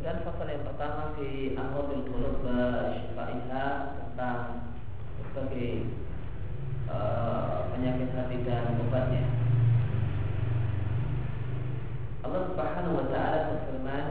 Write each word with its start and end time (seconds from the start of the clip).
Kemudian 0.00 0.24
pasal 0.24 0.48
yang 0.48 0.64
pertama 0.64 1.12
di 1.20 1.52
Amrul 1.60 2.08
Qulub 2.08 2.40
wa 2.40 2.88
Shifaiha 2.88 3.66
tentang 4.00 4.72
berbagai 5.20 5.92
penyakit 7.68 8.08
hati 8.16 8.40
dan 8.48 8.80
obatnya. 8.80 9.28
Allah 12.24 12.48
Subhanahu 12.48 12.96
wa 12.96 13.06
taala 13.12 13.52
berfirman, 13.52 14.04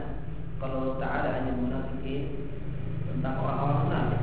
kalau 0.62 1.02
taala 1.02 1.42
hanya 1.42 1.58
munafikin 1.58 2.53
tentang 3.09 3.42
orang-orang 3.42 3.81
munafik. 3.90 4.22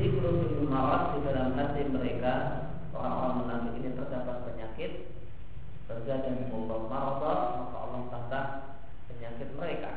Di 0.00 0.04
qulubihim 0.16 0.64
marad 0.64 1.12
di 1.12 1.28
dalam 1.28 1.52
hati 1.60 1.80
mereka 1.92 2.34
orang-orang 2.96 3.36
munafik 3.44 3.72
ini 3.76 3.92
terdapat 3.92 4.48
penyakit 4.48 5.12
dan 5.92 6.48
Allah 6.48 6.80
marad 6.88 7.40
maka 7.60 7.76
Allah 7.76 8.00
tambah 8.08 8.69
penyakit 9.20 9.52
mereka 9.52 9.92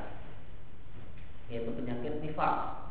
yaitu 1.48 1.72
penyakit 1.72 2.20
nifak 2.20 2.84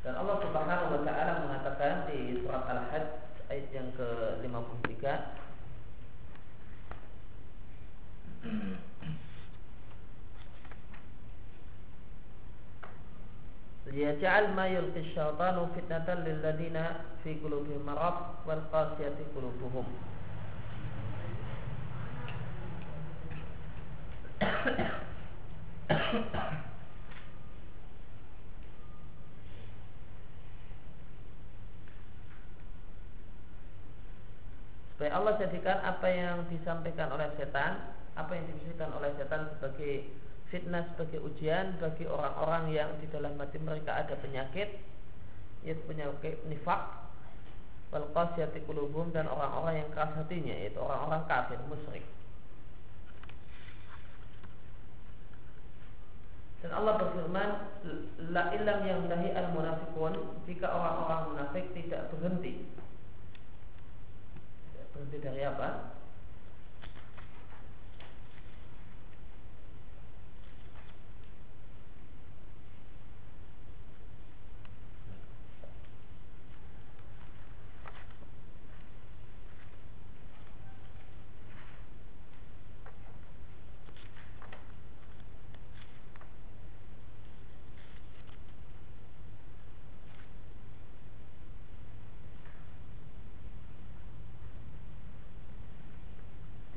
Dan 0.00 0.16
Allah 0.16 0.40
Subhanahu 0.40 0.96
wa 0.96 1.00
taala 1.04 1.44
mengatakan 1.44 2.08
di 2.08 2.38
surat 2.40 2.64
Al-Hajj 2.70 3.06
ayat 3.52 3.66
yang 3.74 3.90
ke-53 3.98 5.04
Liyaj'al 13.90 14.54
ma 14.54 14.70
yulqi 14.70 15.02
syaitanu 15.12 15.68
fitnatan 15.74 16.22
lil 16.22 16.38
ladina 16.46 17.10
fi 17.26 17.34
qulubihim 17.42 17.82
marad 17.82 18.38
wal 18.46 18.62
qasiyati 18.70 19.26
qulubuhum 19.34 19.84
supaya 35.00 35.16
Allah 35.16 35.32
jadikan 35.40 35.80
apa 35.80 36.12
yang 36.12 36.44
disampaikan 36.52 37.08
oleh 37.08 37.32
setan, 37.40 37.88
apa 38.20 38.36
yang 38.36 38.44
disampaikan 38.52 38.92
oleh 39.00 39.08
setan 39.16 39.48
sebagai 39.56 40.04
fitnah, 40.52 40.84
sebagai 40.92 41.24
ujian 41.24 41.80
bagi 41.80 42.04
orang-orang 42.04 42.68
yang 42.68 42.92
di 43.00 43.08
dalam 43.08 43.32
hati 43.40 43.56
mereka 43.64 43.96
ada 43.96 44.12
penyakit, 44.20 44.76
yaitu 45.64 45.80
penyakit 45.88 46.44
nifak, 46.52 47.00
wal 47.96 48.12
qasiyati 48.12 48.60
dan 49.16 49.24
orang-orang 49.24 49.80
yang 49.80 49.88
keras 49.96 50.12
hatinya, 50.20 50.52
yaitu 50.52 50.76
orang-orang 50.76 51.24
kafir, 51.24 51.56
musyrik. 51.64 52.04
Dan 56.60 56.76
Allah 56.76 57.00
berfirman, 57.00 57.50
la 58.36 58.52
ilam 58.52 58.80
yang 58.84 59.08
dahi 59.08 59.32
al 59.32 59.48
munafikun 59.56 60.44
jika 60.44 60.68
orang-orang 60.68 61.32
munafik 61.32 61.72
tidak 61.72 62.12
berhenti 62.12 62.68
Berhenti 64.92 65.18
dari 65.24 65.42
apa? 65.48 66.00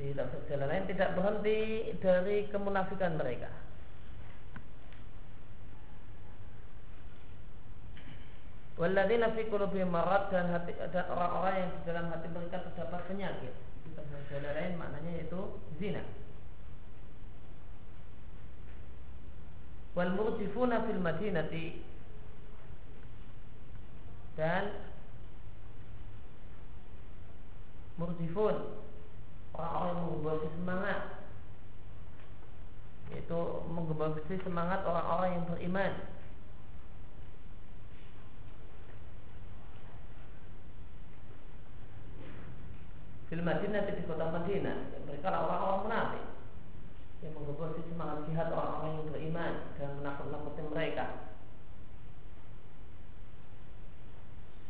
di 0.03 0.11
tafsir 0.11 0.44
jalan 0.51 0.67
lain 0.67 0.83
tidak 0.94 1.18
berhenti 1.18 1.90
dari 1.98 2.46
kemunafikan 2.54 3.18
mereka. 3.18 3.50
Walladzina 8.74 9.34
fi 9.38 9.46
qulubihim 9.50 9.94
marad 9.94 10.34
dan 10.34 10.50
hati 10.50 10.74
dan 10.74 11.06
orang-orang 11.09 11.56
yang 11.62 11.70
di 11.78 11.81
dalam 11.86 12.06
hati 12.09 12.28
mereka 12.30 12.58
terdapat 12.66 13.02
penyakit. 13.06 13.54
Tafsir 13.94 14.22
jalan 14.34 14.54
lain 14.58 14.74
maknanya 14.81 15.12
yaitu 15.22 15.42
zina. 15.78 16.02
Wal 19.94 20.18
murjifuna 20.18 20.81
fil 20.90 20.98
madinati 20.98 21.86
dan 24.34 24.74
murjifun 28.02 28.82
orang-orang 29.53 29.94
yang 29.94 30.06
menggembasi 30.09 30.47
semangat. 30.58 31.02
Yaitu 33.14 33.40
menggembasi 33.69 34.36
semangat 34.41 34.81
orang-orang 34.86 35.30
yang 35.38 35.45
beriman. 35.45 35.94
Di 43.33 43.42
Madinah 43.42 43.89
di 43.89 44.06
kota 44.06 44.30
Madinah 44.30 44.77
mereka 45.10 45.33
orang-orang 45.33 45.81
munafik 45.89 46.25
yang 47.25 47.33
menggembasi 47.33 47.81
semangat 47.89 48.30
jihad 48.30 48.54
orang-orang 48.54 48.94
yang 48.94 49.07
beriman 49.10 49.54
dan 49.81 49.89
menakut-nakuti 49.98 50.62
mereka. 50.69 51.06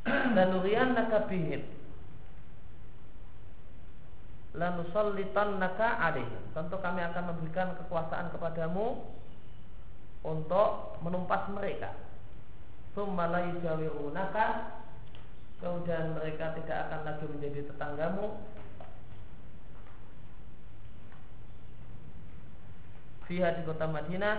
Dan 0.35 0.47
nurian 0.55 0.95
nakabihim 0.95 1.82
naka 4.53 5.87
alaihim. 5.97 6.43
Tentu 6.53 6.77
kami 6.77 7.01
akan 7.01 7.23
memberikan 7.33 7.73
kekuasaan 7.83 8.29
kepadamu 8.29 9.01
untuk 10.23 10.97
menumpas 11.01 11.49
mereka. 11.49 11.97
Tsumma 12.93 13.25
la 13.33 13.49
yujawirunaka 13.49 14.45
kemudian 15.63 16.11
mereka 16.19 16.51
tidak 16.59 16.77
akan 16.91 17.01
lagi 17.07 17.25
menjadi 17.31 17.59
tetanggamu 17.71 18.35
Fiha 23.23 23.55
di 23.55 23.63
kota 23.63 23.87
Madinah 23.87 24.35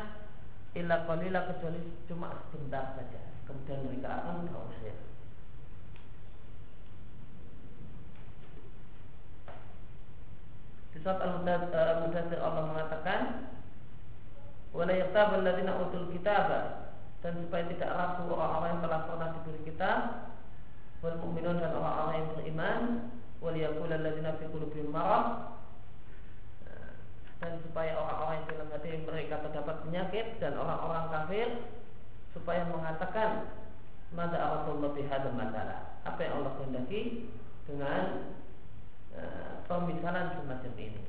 illa 0.76 1.08
qalila 1.08 1.48
kecuali 1.48 1.80
cuma 2.04 2.44
sebentar 2.52 2.92
saja 2.92 3.20
kemudian 3.48 3.88
mereka 3.88 4.08
akan 4.20 4.44
terusir 4.44 4.96
Di 10.94 11.02
surat 11.02 11.18
Al-Mudathir 11.18 12.38
Allah 12.38 12.62
mengatakan 12.70 13.50
Wala 14.74 14.90
yaktab 14.90 15.38
alladziina 15.38 15.78
utul 15.78 16.10
kitab 16.10 16.50
dan 17.22 17.32
supaya 17.46 17.62
tidak 17.70 17.94
ragu 17.94 18.26
orang-orang 18.26 18.74
yang 18.74 18.82
telah 18.82 19.00
pernah 19.06 19.28
diberi 19.38 19.60
kitab 19.70 19.98
wal 20.98 21.14
mu'minun 21.22 21.62
dan 21.62 21.72
orang-orang 21.78 22.14
yang 22.18 22.28
beriman 22.34 22.80
wal 23.38 23.54
alladziina 23.54 24.34
fi 24.34 24.50
marad 24.90 25.54
dan 27.44 27.60
supaya 27.60 27.92
orang-orang 28.00 28.34
yang 28.40 28.46
dalam 28.50 28.68
hati 28.72 28.88
mereka 29.04 29.34
terdapat 29.44 29.76
penyakit 29.84 30.26
dan 30.40 30.56
orang-orang 30.56 31.04
kafir 31.12 31.48
supaya 32.32 32.64
mengatakan 32.66 33.52
mada 34.16 34.38
aradallahu 34.40 34.96
bihadzal 34.96 35.36
masalah. 35.36 36.00
Apa 36.08 36.18
yang 36.24 36.40
Allah 36.40 36.52
kehendaki 36.56 37.30
dengan 37.68 38.32
uh, 39.12 39.53
pemisalan 39.64 40.36
semacam 40.36 40.72
ini. 40.76 41.02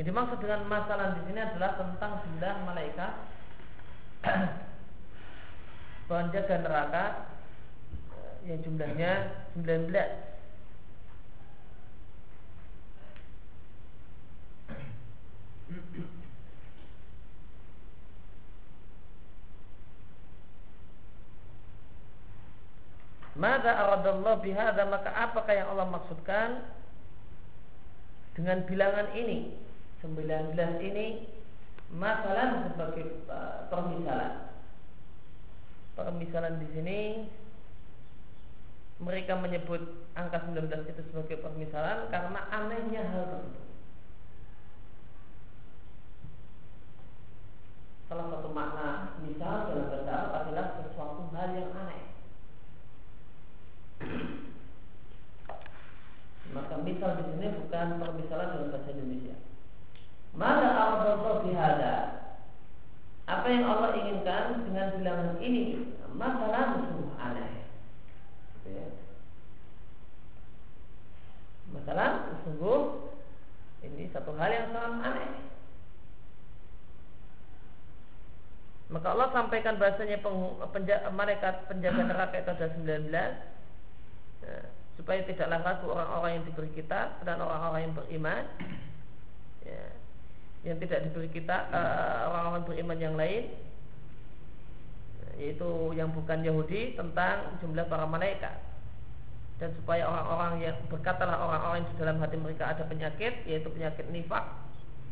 dimaksud 0.11 0.43
dengan 0.43 0.67
masalah 0.67 1.15
di 1.15 1.23
sini 1.23 1.39
adalah 1.39 1.79
tentang 1.79 2.19
sembilan 2.19 2.67
malaikat. 2.67 3.15
Penjaga 6.11 6.59
neraka 6.59 7.31
eh, 8.19 8.51
yang 8.51 8.59
jumlahnya 8.59 9.31
19 9.55 9.87
Maka 23.39 23.71
aradallahu 23.71 24.43
bihada 24.43 24.83
maka 24.91 25.07
apakah 25.15 25.55
yang 25.55 25.71
Allah 25.71 25.87
maksudkan 25.87 26.67
dengan 28.35 28.67
bilangan 28.67 29.15
ini 29.15 29.70
19 30.01 30.57
ini 30.81 31.29
masalah 31.93 32.73
sebagai 32.73 33.21
uh, 33.29 33.69
permisalan. 33.69 34.49
Permisalan 35.93 36.57
di 36.57 36.67
sini 36.73 36.99
mereka 39.01 39.37
menyebut 39.37 39.81
angka 40.13 40.45
19 40.49 40.89
itu 40.89 41.01
sebagai 41.09 41.41
permisalan 41.41 42.09
karena 42.09 42.41
anehnya 42.49 43.01
hal 43.13 43.23
tersebut. 43.29 43.65
Salah 48.09 48.27
satu 48.27 48.49
makna 48.51 49.17
misal 49.23 49.71
dalam 49.71 49.87
bahasa 49.87 50.11
Arab 50.11 50.31
adalah 50.43 50.65
sesuatu 50.81 51.21
hal 51.33 51.49
yang 51.53 51.71
aneh. 51.77 52.03
Maka 56.51 56.75
misal 56.83 57.21
di 57.21 57.23
sini 57.31 57.47
bukan 57.63 57.87
permisalan 58.01 58.49
dalam 58.51 58.69
bahasa 58.73 58.89
Indonesia. 58.91 59.50
Maka 60.31 60.67
Allah 60.71 61.43
bihada 61.43 61.95
Apa 63.27 63.47
yang 63.51 63.67
Allah 63.67 63.99
inginkan 63.99 64.63
dengan 64.63 64.95
bilangan 64.95 65.35
ini 65.43 65.91
Masalah 66.11 66.75
sungguh 66.75 67.15
aneh. 67.19 67.51
Masalah 71.71 72.31
sungguh 72.43 72.79
Ini 73.83 74.03
satu 74.15 74.31
hal 74.39 74.51
yang 74.51 74.67
sangat 74.71 74.93
aneh. 75.03 75.29
Maka 78.91 79.07
Allah 79.15 79.31
sampaikan 79.31 79.79
bahasanya 79.79 80.19
penjaga, 80.75 81.07
malaikat 81.15 81.63
penjaga 81.71 82.03
neraka 82.11 82.35
itu 82.43 82.51
ada 82.51 82.67
19 82.75 83.07
ya, 84.43 84.57
Supaya 84.99 85.23
tidaklah 85.23 85.59
ragu 85.63 85.87
orang-orang 85.95 86.31
yang 86.35 86.43
diberi 86.51 86.71
kita 86.75 87.23
Dan 87.23 87.39
orang-orang 87.39 87.81
yang 87.87 87.95
beriman. 87.95 88.43
Ya, 89.63 89.83
yang 90.61 90.77
tidak 90.77 91.09
diberi 91.09 91.29
kita 91.33 91.57
eh, 91.73 92.19
orang-orang 92.29 92.63
beriman 92.69 92.99
yang 93.01 93.15
lain 93.17 93.49
yaitu 95.41 95.95
yang 95.97 96.13
bukan 96.13 96.45
Yahudi 96.45 96.93
tentang 96.93 97.57
jumlah 97.63 97.87
para 97.89 98.05
malaikat. 98.05 98.61
Dan 99.57 99.73
supaya 99.77 100.05
orang-orang 100.05 100.53
yang 100.61 100.77
berkatalah 100.89 101.37
orang-orang 101.37 101.85
di 101.85 101.95
dalam 101.97 102.17
hati 102.21 102.37
mereka 102.37 102.69
ada 102.69 102.85
penyakit 102.85 103.45
yaitu 103.45 103.69
penyakit 103.73 104.05
nifak 104.09 104.45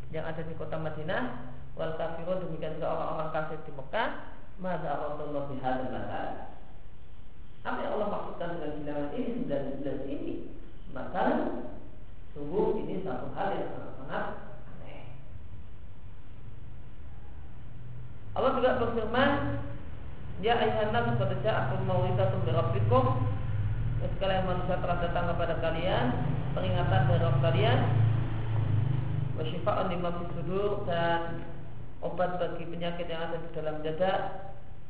yang 0.09 0.25
ada 0.25 0.41
di 0.41 0.53
kota 0.57 0.77
Madinah 0.77 1.53
wal 1.77 1.93
kafirun 1.97 2.45
demikian 2.45 2.81
juga 2.81 2.93
orang-orang 2.97 3.29
kafir 3.29 3.57
di 3.61 3.71
Mekah 3.77 4.09
maka 4.57 4.89
Rasulullah 4.89 5.45
masal 5.53 6.49
apa 7.59 7.79
yang 7.83 7.93
Allah 7.99 8.09
maksudkan 8.09 8.49
dengan 8.55 8.71
bilangan 8.79 9.09
ini 9.19 9.29
19 9.45 10.07
ini? 10.07 10.35
Masalah 10.95 11.69
sungguh 12.31 12.81
ini 12.81 13.03
satu 13.03 13.29
hal 13.35 13.47
yang 13.51 13.69
sangat-sangat 13.75 14.25
Allah 18.39 18.55
juga 18.55 18.79
berfirman, 18.79 19.31
Ya 20.39 20.55
ayuhan 20.55 20.95
nas 20.95 21.19
qad 21.19 21.35
ja'akum 21.43 21.83
mau'izatun 21.83 22.47
min 22.47 22.55
rabbikum. 22.55 23.27
Sekalian 24.15 24.47
manusia 24.47 24.79
telah 24.79 25.03
datang 25.03 25.35
kepada 25.35 25.59
kalian 25.59 26.15
peringatan 26.55 27.01
dari 27.11 27.19
Rabb 27.19 27.43
kalian 27.43 27.79
syifa'un 29.39 29.87
lima 29.91 30.11
dan 30.87 31.43
obat 31.99 32.39
bagi 32.39 32.63
penyakit 32.67 33.07
yang 33.07 33.31
ada 33.31 33.37
di 33.39 33.49
dalam 33.55 33.83
dada 33.83 34.13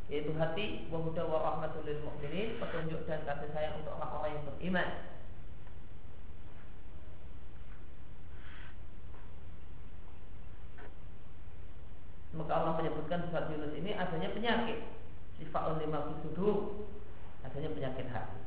yaitu 0.10 0.34
hati 0.38 0.90
wa 0.90 1.06
hudan 1.06 1.30
wa 1.30 1.42
rahmatul 1.54 1.86
mu'minin 1.86 2.58
petunjuk 2.58 3.06
dan 3.06 3.22
kasih 3.30 3.50
sayang 3.54 3.78
untuk 3.78 3.94
orang-orang 3.98 4.38
yang 4.38 4.44
beriman. 4.50 4.90
Maka 12.38 12.52
Allah 12.54 12.74
menyebutkan 12.78 13.26
sifat 13.26 13.50
Yunus 13.50 13.74
ini 13.74 13.98
adanya 13.98 14.30
penyakit. 14.30 14.86
Sifat 15.42 15.82
lima 15.82 16.14
sudur 16.22 16.86
adanya 17.42 17.70
penyakit 17.74 18.06
hati. 18.12 18.40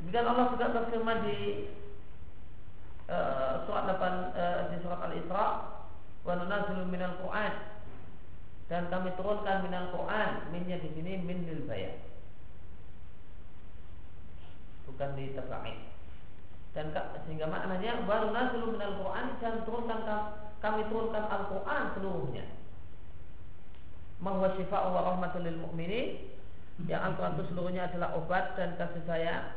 Demikian 0.00 0.26
Allah 0.26 0.50
juga 0.50 0.66
berfirman 0.72 1.18
di 1.28 1.38
uh, 3.12 3.62
surat 3.68 3.84
8 3.86 3.92
uh, 3.92 4.08
eh, 4.34 4.60
di 4.72 4.76
surat 4.82 5.00
Al-Isra 5.04 5.46
wa 6.22 6.32
nunazzilu 6.38 6.86
minal 6.86 7.18
Qur'an 7.18 7.54
dan 8.70 8.88
kami 8.88 9.12
turunkan 9.18 9.66
minal 9.66 9.90
Qur'an 9.90 10.48
minnya 10.54 10.78
di 10.78 10.88
sini 10.94 11.18
min 11.18 11.44
lil 11.44 11.66
bayan 11.66 11.98
bukan 14.86 15.18
di 15.18 15.34
tabaid 15.34 15.78
dan 16.72 16.94
sehingga 17.26 17.50
maknanya 17.50 18.06
wa 18.06 18.26
nunazzilu 18.26 18.74
minal 18.74 19.02
Qur'an 19.02 19.26
dan 19.42 19.66
turunkan 19.66 20.00
kami 20.62 20.86
turunkan 20.88 21.24
Al-Qur'an 21.26 21.94
seluruhnya 21.98 22.46
Mahwa 24.22 24.54
syifa'u 24.54 24.94
wa 24.94 25.02
rahmatul 25.02 25.42
lil 25.42 25.58
mu'minin. 25.58 26.30
Yang 26.86 27.02
Al-Quran 27.02 27.34
itu 27.36 27.44
seluruhnya 27.52 27.82
adalah 27.90 28.14
obat 28.16 28.54
dan 28.54 28.78
kasih 28.78 29.02
sayang 29.04 29.50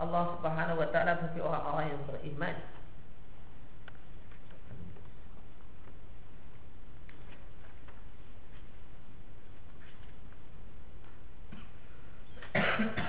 Allah 0.00 0.32
subhanahu 0.40 0.80
wa 0.80 0.88
ta'ala 0.88 1.20
bagi 1.20 1.40
orang-orang 1.44 1.86
yang 1.92 2.02
beriman. 2.08 2.56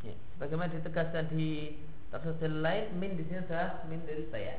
Ya, 0.00 0.16
Bagaimana 0.40 0.72
ditegaskan 0.72 1.28
di 1.36 1.76
Tafsir 2.10 2.50
lain 2.50 2.90
min 2.98 3.14
di 3.14 3.22
sini 3.30 3.38
adalah 3.46 3.86
min 3.86 4.02
dari 4.02 4.26
saya. 4.34 4.58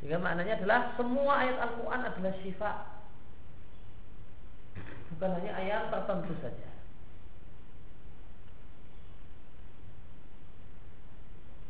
Sehingga 0.00 0.16
maknanya 0.16 0.56
adalah 0.60 0.80
semua 0.96 1.32
ayat 1.44 1.56
Al-Quran 1.60 2.00
adalah 2.08 2.34
syifa. 2.40 2.72
Bukan 5.12 5.30
hanya 5.40 5.52
ayat 5.60 5.82
tertentu 5.92 6.32
saja. 6.40 6.68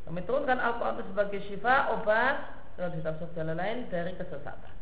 Kami 0.07 0.23
turunkan 0.23 0.63
Al-Quran 0.63 0.95
itu 1.03 1.05
sebagai 1.11 1.41
syifa 1.51 1.91
Obat 1.99 2.55
Kalau 2.79 2.95
di 2.95 3.03
tafsir 3.03 3.27
jalan 3.35 3.59
lain 3.59 3.91
dari 3.91 4.15
kesesatan. 4.15 4.75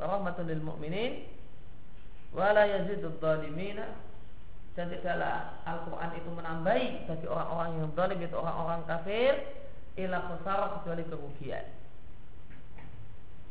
Warahmatul 0.00 0.48
lil 0.48 0.64
mu'minin 0.64 1.28
Wala 2.32 2.64
yazidud 2.64 3.20
dhalimina 3.20 4.05
dan 4.76 4.92
tidaklah 4.92 5.56
Al-Quran 5.64 6.10
itu 6.20 6.30
menambahi 6.36 6.86
bagi 7.08 7.26
orang-orang 7.26 7.70
yang 7.80 7.88
zalim 7.96 8.18
itu 8.20 8.36
orang-orang 8.36 8.80
kafir 8.84 9.32
ila 9.96 10.18
khusar 10.28 10.60
kecuali 10.76 11.02
kerugian 11.08 11.64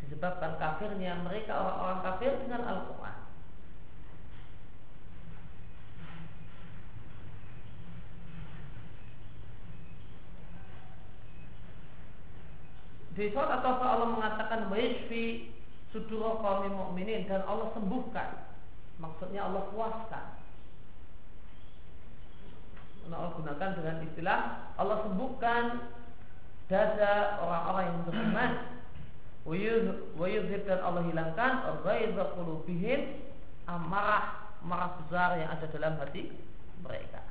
disebabkan 0.06 0.62
kafirnya 0.62 1.18
mereka 1.26 1.58
orang-orang 1.58 2.00
kafir 2.06 2.32
dengan 2.46 2.62
Al-Quran. 2.62 3.18
Di 13.16 13.32
surat 13.32 13.64
atau 13.64 13.80
Allah 13.80 14.10
mengatakan 14.12 14.68
Wayshfi 14.68 15.56
suduro 15.96 16.44
kaum 16.44 16.68
mukminin 16.68 17.26
dan 17.32 17.48
Allah 17.48 17.72
sembuhkan. 17.72 18.44
Maksudnya 19.00 19.48
Allah 19.48 19.72
puaskan. 19.72 20.45
Allah 23.14 23.34
gunakan 23.38 23.70
dengan 23.78 23.96
istilah 24.08 24.40
Allah 24.82 24.98
sembuhkan 25.06 25.64
dada 26.66 27.38
orang-orang 27.46 27.84
yang 27.86 28.00
beriman. 28.10 28.52
Wayudhib 29.46 30.66
dan 30.66 30.82
Allah 30.82 31.06
hilangkan 31.06 31.70
Ghaidha 31.86 32.34
qulubihim 32.34 33.22
Amarah 33.70 34.58
Marah 34.66 34.98
besar 34.98 35.38
yang 35.38 35.54
ada 35.54 35.70
dalam 35.70 36.02
hati 36.02 36.34
mereka 36.82 37.22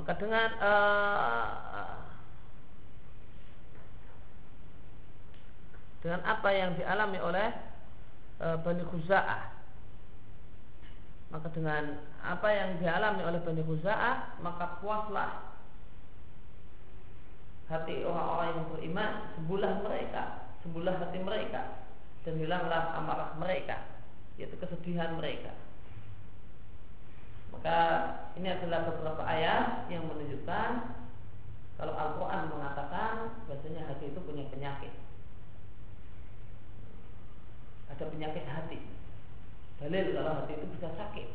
dengan 0.17 0.49
uh, 0.59 1.91
dengan 6.01 6.21
apa 6.25 6.49
yang 6.49 6.73
dialami 6.75 7.19
oleh 7.21 7.49
uh, 8.41 8.57
Bani 8.59 8.83
Khuza'ah. 8.83 9.41
Maka 11.31 11.47
dengan 11.55 11.95
apa 12.19 12.47
yang 12.51 12.69
dialami 12.81 13.21
oleh 13.23 13.39
Bani 13.39 13.63
Khuza'ah 13.63 14.41
maka 14.43 14.81
puaslah 14.83 15.51
hati 17.71 18.03
orang-orang 18.03 18.47
yang 18.51 18.67
beriman 18.67 19.11
sebelah 19.39 19.73
mereka 19.79 20.23
sebelah 20.59 20.95
hati 20.99 21.23
mereka 21.23 21.87
dan 22.27 22.35
hilanglah 22.35 22.99
amarah 22.99 23.31
mereka 23.39 23.79
yaitu 24.35 24.59
kesedihan 24.59 25.15
mereka 25.15 25.55
maka 27.61 27.85
ini 28.41 28.49
adalah 28.49 28.89
beberapa 28.89 29.21
ayat 29.21 29.85
yang 29.93 30.09
menunjukkan 30.09 30.97
kalau 31.77 31.93
Al-Quran 31.93 32.49
mengatakan 32.49 33.37
bahasanya 33.45 33.85
hati 33.85 34.09
itu 34.09 34.17
punya 34.25 34.49
penyakit. 34.49 34.89
Ada 37.93 38.09
penyakit 38.09 38.49
hati. 38.49 38.81
Dalil 39.77 40.09
kalau 40.09 40.41
hati 40.41 40.57
itu 40.57 40.65
bisa 40.73 40.89
sakit. 40.89 41.29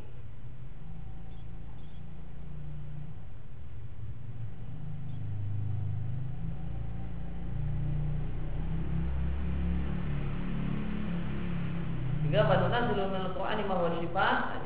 Sehingga 12.18 12.50
pada 12.50 12.66
nazilul 12.66 13.14
Al-Quran 13.14 13.62
ma 13.70 13.74
huwa 13.78 14.65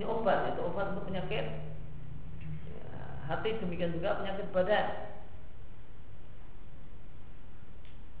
ini 0.00 0.08
obat, 0.08 0.56
itu 0.56 0.64
obat 0.64 0.96
untuk 0.96 1.12
penyakit 1.12 1.44
ya, 2.72 2.88
hati 3.28 3.60
demikian 3.60 3.92
juga 3.92 4.16
penyakit 4.16 4.48
badan. 4.48 5.12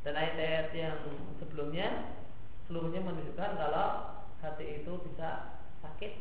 Dan 0.04 0.12
ayat-ayat 0.12 0.76
yang 0.76 1.00
sebelumnya 1.40 2.20
seluruhnya 2.68 3.00
menunjukkan 3.00 3.56
kalau 3.56 3.88
hati 4.44 4.84
itu 4.84 4.92
bisa 5.08 5.56
sakit, 5.80 6.20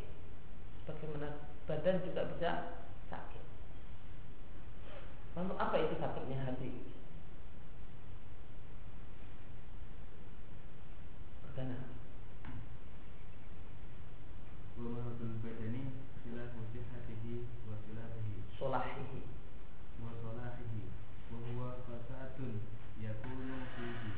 bagaimana 0.87 1.43
badan 1.67 2.07
juga 2.07 2.31
bisa 2.31 2.79
sakit. 3.11 3.43
Lalu 5.35 5.59
apa 5.59 5.75
itu 5.75 5.95
sakitnya 5.99 6.39
hati? 6.47 6.71
Bagaimana? 11.51 11.88
solahihi. 18.59 19.21
Wa 20.03 20.11
solahihi. 20.21 20.83
Wa 21.31 21.37
huwa 21.47 21.69
fasadun 21.85 22.59
yakunu 23.03 23.55
fihi. 23.75 24.11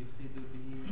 Yufsidu 0.00 0.40
bihi 0.52 0.87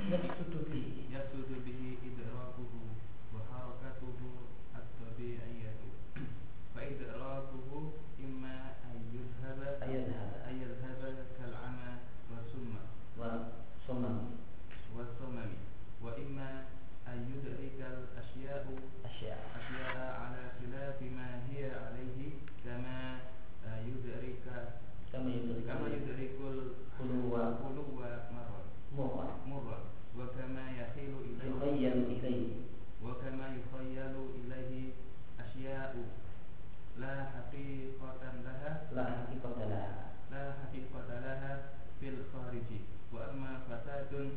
fasadun 43.69 44.33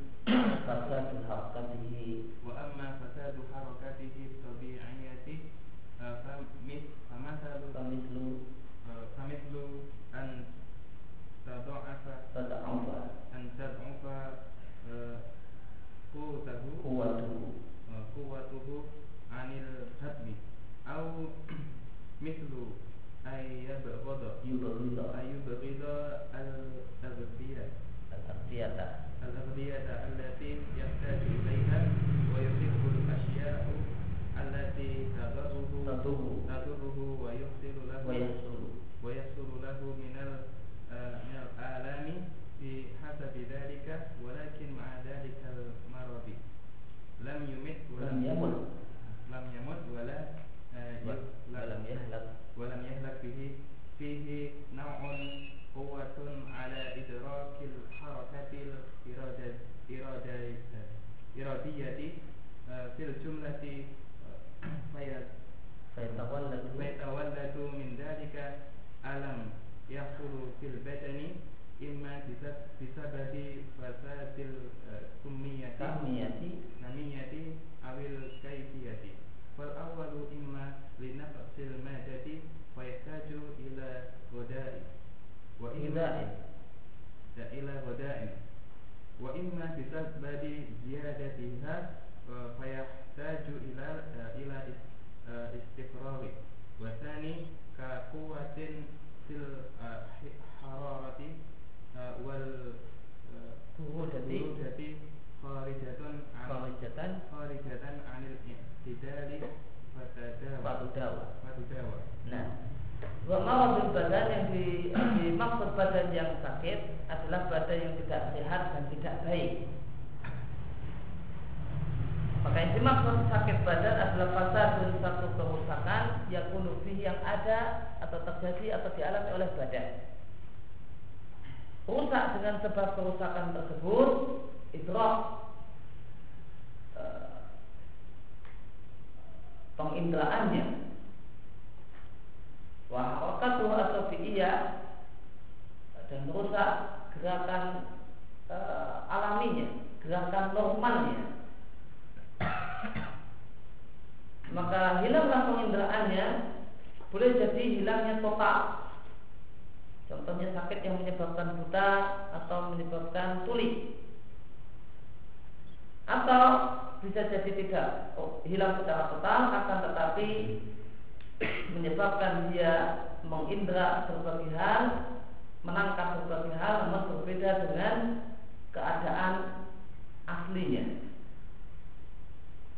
aslinya. 180.49 181.05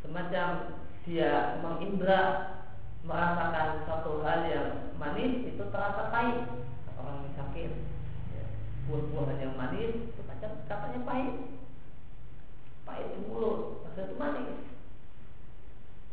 Semacam 0.03 0.47
dia 1.07 1.63
mengindra 1.63 2.21
merasakan 3.07 3.87
satu 3.87 4.19
hal 4.27 4.39
yang 4.51 4.69
manis 4.99 5.47
itu 5.47 5.63
terasa 5.71 6.11
pahit. 6.11 6.51
Orang 6.99 7.23
yang 7.23 7.33
sakit, 7.39 7.71
ya, 8.35 8.45
buah-buahan 8.91 9.39
yang 9.39 9.55
manis 9.55 9.95
itu 9.95 10.21
katanya 10.67 10.99
pahit, 11.07 11.35
pahit 12.83 13.07
di 13.15 13.19
mulut, 13.31 13.87
padahal 13.87 14.05
itu 14.05 14.15
manis. 14.19 14.59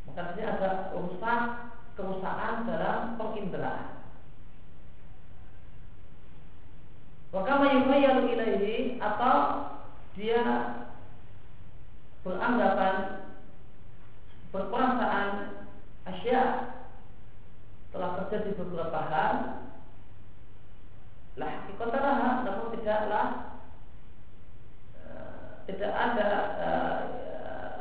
Maka 0.06 0.22
ini 0.38 0.42
ada 0.46 0.70
rusak 0.94 1.40
kerusakan 1.98 2.54
dalam 2.70 3.18
penginderaan. 3.18 3.98
Wakama 7.28 7.76
yukhayyalu 7.76 8.33
ilaihi 8.33 8.96
atau 8.96 9.37
dia 10.16 10.40
beranggapan 12.26 12.96
berperasaan 14.48 15.28
asya 16.09 16.42
telah 17.92 18.11
terjadi 18.24 18.50
beberapa 18.57 19.00
hal. 19.09 19.37
Lah 21.38 21.50
hakikatlah 21.62 22.42
namun 22.42 22.74
tidaklah 22.74 23.26
uh, 24.98 25.62
tidak 25.70 25.92
ada 25.94 26.28
uh, 26.59 26.98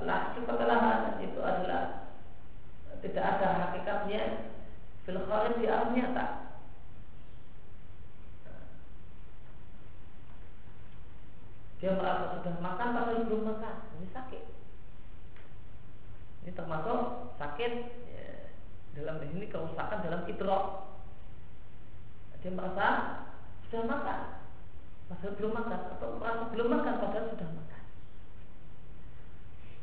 lah 0.06 0.32
hakikatlah 0.32 1.18
itu 1.24 1.40
adalah 1.42 2.14
tidak 3.02 3.24
ada 3.26 3.48
hakikatnya. 3.68 4.54
Fil 5.08 5.24
di 5.24 5.66
alam 5.72 5.96
nyata. 5.96 6.26
Dia 11.78 11.94
merasa 11.94 12.42
sudah 12.42 12.56
makan 12.60 12.88
padahal 12.92 13.24
belum 13.30 13.44
makan. 13.54 13.76
Sakit. 14.18 14.44
Ini 16.42 16.52
termasuk 16.58 17.00
sakit 17.38 17.74
ya, 18.10 18.50
dalam 18.98 19.22
ini 19.30 19.46
kerusakan 19.46 20.02
dalam 20.02 20.26
idrok. 20.26 20.90
Dia 22.42 22.54
merasa 22.54 22.88
sudah 23.68 23.84
makan 23.86 24.20
padahal 25.08 25.34
belum 25.40 25.54
makan 25.54 25.80
atau 25.98 26.08
merasa 26.18 26.44
belum 26.50 26.68
makan 26.72 26.94
padahal 26.98 27.26
sudah 27.30 27.50
makan. 27.52 27.84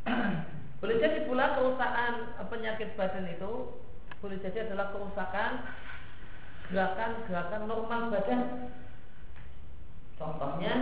boleh 0.82 0.96
jadi 0.98 1.18
pula 1.28 1.54
kerusakan 1.54 2.12
penyakit 2.50 2.88
badan 2.98 3.30
itu 3.30 3.52
boleh 4.18 4.38
jadi 4.40 4.66
adalah 4.66 4.90
kerusakan 4.90 5.50
gerakan-gerakan 6.72 7.62
normal 7.70 8.00
badan. 8.10 8.40
Contohnya 10.16 10.74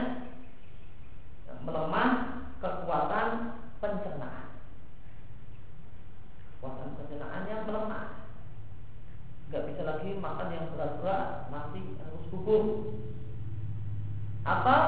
melemah 1.66 2.31
kekuatan 2.62 3.59
pencernaan. 3.83 4.55
Kekuatan 6.55 6.88
pencernaan 6.94 7.42
yang 7.51 7.66
melemah. 7.66 8.22
Gak 9.51 9.66
bisa 9.68 9.83
lagi 9.85 10.16
makan 10.16 10.48
yang 10.55 10.70
berat-berat, 10.72 11.51
masih 11.51 11.85
harus 11.98 12.25
gugur. 12.31 12.64
Atau 14.46 14.83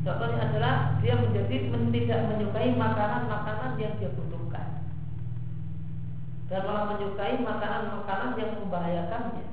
contohnya 0.00 0.40
adalah 0.48 0.74
dia 1.04 1.14
menjadi 1.20 1.70
tidak 1.70 2.20
menyukai 2.32 2.72
makanan-makanan 2.74 3.76
yang 3.76 3.94
dia 4.00 4.10
butuhkan 4.16 4.88
dan 6.48 6.60
malah 6.66 6.96
menyukai 6.96 7.38
makanan-makanan 7.44 8.32
yang 8.40 8.50
membahayakannya 8.58 9.46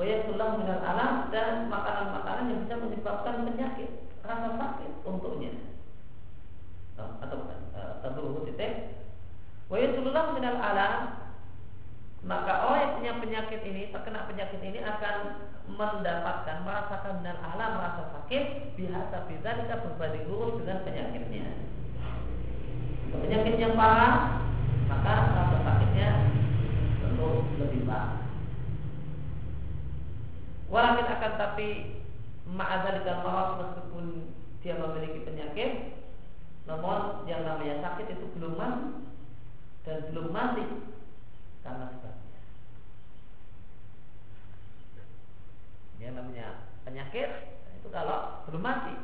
Wayatullah 0.00 0.56
minal 0.56 0.80
alam 0.80 1.14
dan 1.28 1.68
makanan-makanan 1.68 2.48
yang 2.48 2.60
bisa 2.64 2.74
menyebabkan 2.80 3.44
penyakit 3.44 4.09
rasa 4.30 4.48
sakit 4.54 4.90
untuknya. 5.02 5.52
Atau 6.94 7.50
tentu 8.04 8.46
titik. 8.46 8.72
Wayatullah 9.66 10.24
minal 10.38 10.58
alam. 10.58 10.94
Maka 12.20 12.52
orang 12.68 12.80
yang 12.84 12.94
punya 13.00 13.12
penyakit 13.16 13.64
ini 13.64 13.88
terkena 13.88 14.28
penyakit 14.28 14.60
ini 14.60 14.84
akan 14.84 15.40
mendapatkan 15.72 16.68
merasakan 16.68 17.24
dan 17.24 17.40
alam 17.40 17.80
merasa 17.80 18.12
sakit 18.12 18.76
biasa 18.76 19.24
bisa 19.24 19.48
kita 19.56 19.74
berbanding 19.80 20.28
lurus 20.28 20.60
dengan 20.60 20.84
penyakitnya. 20.84 21.48
Penyakit 23.10 23.56
yang 23.56 23.72
parah 23.72 24.44
maka 24.92 25.32
rasa 25.32 25.58
sakitnya 25.64 26.08
tentu 27.00 27.28
lebih 27.56 27.88
parah. 27.88 28.20
Walakin 30.68 31.08
akan 31.08 31.32
tapi 31.40 31.68
ma'adzalika 32.50 33.22
marad 33.22 33.48
meskipun 33.62 34.34
dia 34.60 34.74
memiliki 34.76 35.22
penyakit 35.22 36.00
namun 36.68 37.24
yang 37.26 37.42
namanya 37.46 37.82
sakit 37.82 38.06
itu 38.14 38.26
belum 38.36 38.54
mati 38.58 39.10
dan 39.82 40.06
belum 40.12 40.28
mati 40.30 40.66
karena 41.64 41.84
sebabnya. 41.88 42.40
Yang 46.00 46.12
namanya 46.20 46.46
penyakit 46.84 47.30
itu 47.80 47.88
kalau 47.88 48.44
belum 48.48 48.62
mati 48.62 48.94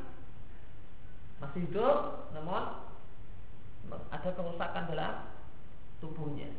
masih 1.41 1.69
hidup 1.69 2.29
namun 2.33 2.87
ada 4.13 4.31
kerusakan 4.31 4.85
dalam 4.93 5.15
tubuhnya. 6.03 6.51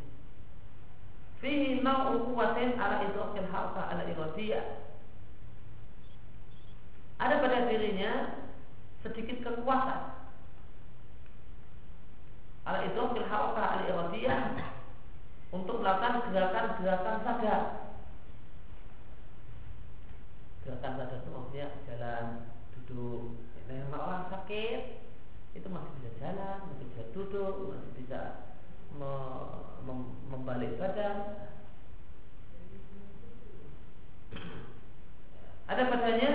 Fihi 1.37 1.85
nau'u 1.85 2.33
kuwatin 2.33 2.81
ala 2.81 3.05
idrakil 3.05 3.49
harfa 3.53 3.93
ala 3.93 4.03
iradiyah 4.09 4.86
ada 7.17 7.41
pada 7.41 7.65
dirinya 7.65 8.45
sedikit 9.01 9.41
kekuatan. 9.41 10.01
Al 12.67 12.77
itu 12.91 13.01
fil 13.15 13.27
al 13.31 13.55
untuk 15.55 15.79
melakukan 15.79 16.29
gerakan-gerakan 16.35 17.17
sadar. 17.23 17.61
Gerakan 20.67 20.93
sadar 20.99 21.17
itu 21.23 21.29
maksudnya 21.31 21.67
jalan, 21.87 22.25
duduk. 22.75 23.39
Nah, 23.67 23.99
orang 23.99 24.23
sakit 24.31 24.81
itu 25.55 25.67
masih 25.67 25.91
bisa 25.99 26.09
jalan, 26.19 26.57
masih 26.71 26.85
bisa 26.91 27.03
duduk, 27.15 27.55
masih 27.71 27.91
bisa 27.99 28.19
me 28.95 29.11
mem 29.83 29.99
membalik 30.31 30.75
badan. 30.79 31.47
Ada 35.67 35.83
padanya 35.91 36.31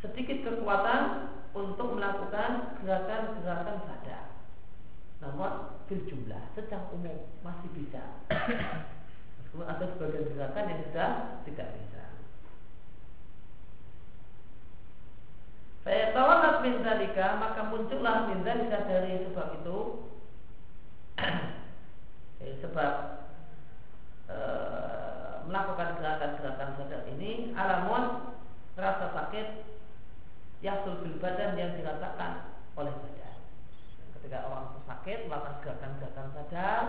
sedikit 0.00 0.48
kekuatan 0.48 1.28
untuk 1.52 1.96
melakukan 1.96 2.80
gerakan-gerakan 2.80 3.78
sadar. 3.84 4.24
Namun 5.20 5.52
fil 5.84 6.08
jumlah 6.08 6.40
secara 6.56 6.88
umum 6.96 7.28
masih 7.44 7.68
bisa. 7.76 8.00
Meskipun 8.30 9.66
ada 9.68 9.84
sebagian 9.92 10.32
gerakan 10.32 10.70
yang 10.72 10.80
sudah 10.88 11.10
tidak 11.44 11.68
bisa. 11.76 12.02
Saya 15.84 16.12
tawalat 16.16 16.60
min 16.64 16.80
zalika 16.84 17.40
maka 17.40 17.68
muncullah 17.68 18.28
min 18.32 18.40
zalika 18.44 18.84
dari 18.88 19.20
sebab 19.28 19.48
itu 19.60 19.78
sebab 22.64 22.92
e, 24.28 24.38
melakukan 25.48 25.96
gerakan-gerakan 26.00 26.70
sadar 26.76 27.02
ini 27.16 27.56
alamun 27.56 28.36
rasa 28.76 29.12
sakit 29.12 29.69
yasul 30.60 31.00
fil 31.04 31.16
badan 31.20 31.56
yang 31.56 31.76
dirasakan 31.76 32.60
oleh 32.76 32.92
badan. 32.92 33.38
Ketika 34.16 34.44
orang 34.44 34.76
sakit 34.84 35.18
melakukan 35.28 35.56
gerakan-gerakan 35.64 36.28
sadar, 36.36 36.84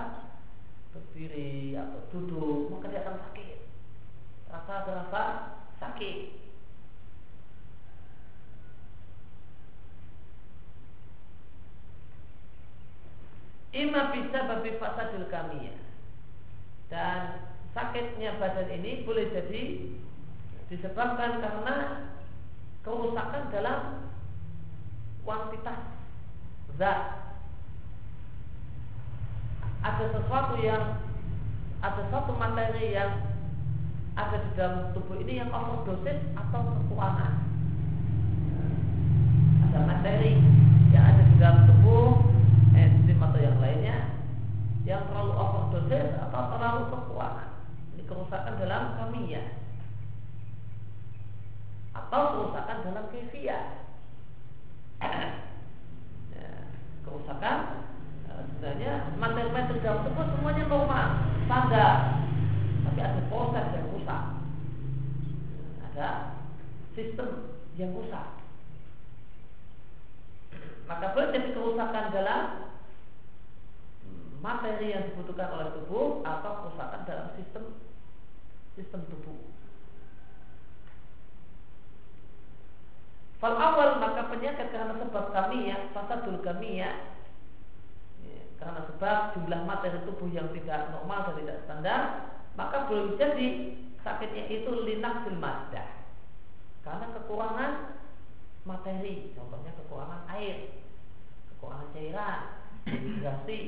berdiri 0.91 1.79
atau 1.79 1.99
duduk, 2.12 2.75
maka 2.75 2.91
dia 2.91 3.01
akan 3.07 3.17
sakit. 3.31 3.57
Rasa 4.51 4.71
ada 4.84 4.91
rasa 5.07 5.23
sakit. 5.79 6.19
Ima 13.71 14.12
bisa 14.12 14.51
babi 14.51 14.75
fasadil 14.75 15.31
kamiyah 15.31 15.79
dan 16.91 17.47
sakitnya 17.71 18.36
badan 18.36 18.67
ini 18.67 19.07
boleh 19.07 19.31
jadi 19.31 19.95
disebabkan 20.67 21.39
karena 21.39 21.75
kerusakan 22.81 23.53
dalam 23.53 23.79
kuantitas 25.21 25.81
zat. 26.81 26.99
Ada 29.81 30.05
sesuatu 30.13 30.61
yang 30.61 31.01
ada 31.81 32.01
satu 32.13 32.37
materi 32.37 32.93
yang 32.93 33.17
ada 34.13 34.37
di 34.37 34.49
dalam 34.53 34.93
tubuh 34.93 35.17
ini 35.17 35.41
yang 35.41 35.49
overdosis 35.49 36.21
atau 36.37 36.61
kekurangan. 36.61 37.33
Ada 39.69 39.79
materi 39.85 40.37
yang 40.93 41.05
ada 41.05 41.21
di 41.25 41.35
dalam 41.41 41.59
tubuh 41.65 42.21
enzim 42.77 43.17
atau 43.17 43.39
yang 43.41 43.57
lainnya 43.57 43.97
yang 44.85 45.05
terlalu 45.09 45.33
overdosis 45.33 46.17
atau 46.29 46.41
terlalu 46.53 46.81
kekurangan. 46.93 47.49
Ini 47.97 48.03
kerusakan 48.05 48.53
dalam 48.61 48.83
kamiyah 49.01 49.61
atau 51.91 52.21
kerusakan 52.36 52.77
dalam 52.88 53.06
kefiah. 53.12 53.65
ya, 56.36 56.51
kerusakan 57.04 57.58
eh, 58.30 58.41
sebenarnya 58.54 58.91
materi-materi 59.17 59.84
dalam 59.84 60.06
tubuh 60.08 60.25
semuanya 60.38 60.65
normal, 60.69 61.08
standar, 61.49 61.93
tapi 62.88 62.99
ada 63.01 63.21
proses 63.27 63.65
yang 63.75 63.88
rusak, 63.91 64.21
ada 65.91 66.08
sistem 66.95 67.30
yang 67.75 67.91
rusak. 67.95 68.27
Maka 70.91 71.15
jadi 71.15 71.56
kerusakan 71.56 72.12
dalam 72.12 72.71
materi 74.41 74.91
yang 74.91 75.06
dibutuhkan 75.08 75.54
oleh 75.54 75.69
tubuh 75.77 76.25
atau 76.25 76.51
kerusakan 76.65 77.06
dalam 77.06 77.27
sistem 77.38 77.77
sistem 78.73 79.06
tubuh. 79.08 79.50
Fal 83.41 83.58
awal 83.58 83.97
maka 83.97 84.30
penyakit 84.30 84.69
karena 84.69 84.93
sebab 85.01 85.34
kami 85.34 85.73
ya 85.73 85.89
fasadul 85.97 86.45
kami 86.45 86.77
ya 86.77 86.93
karena 88.62 88.86
sebab 88.86 89.34
jumlah 89.34 89.62
materi 89.65 89.97
tubuh 90.06 90.30
yang 90.30 90.54
tidak 90.54 90.93
normal 90.93 91.34
dan 91.34 91.41
tidak 91.41 91.58
standar 91.65 92.01
maka 92.54 92.86
boleh 92.86 93.17
jadi 93.17 93.73
sakitnya 94.06 94.45
itu 94.45 94.69
linak 94.86 95.25
silmadah 95.25 95.89
karena 96.86 97.06
kekurangan 97.17 97.97
materi 98.69 99.34
contohnya 99.34 99.73
kekurangan 99.73 100.21
air 100.38 100.82
kekurangan 101.62 101.93
cairan, 101.93 102.39
dehidrasi. 102.89 103.60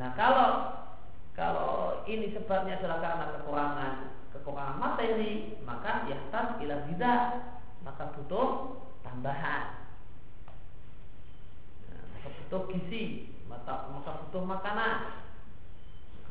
Nah 0.00 0.16
kalau 0.16 0.50
kalau 1.36 2.00
ini 2.08 2.32
sebabnya 2.32 2.80
adalah 2.80 2.98
karena 3.04 3.26
kekurangan 3.36 3.94
kekurangan 4.34 4.82
materi, 4.82 5.62
maka 5.62 6.10
yahtas 6.10 6.58
ila 6.58 6.76
tidak, 6.90 7.20
maka 7.86 8.04
butuh 8.18 8.76
tambahan. 9.06 9.86
Nah, 11.88 12.02
maka 12.18 12.28
butuh 12.42 12.62
gizi, 12.74 13.32
maka, 13.46 13.94
maka 13.94 14.10
butuh 14.26 14.42
makanan. 14.42 14.96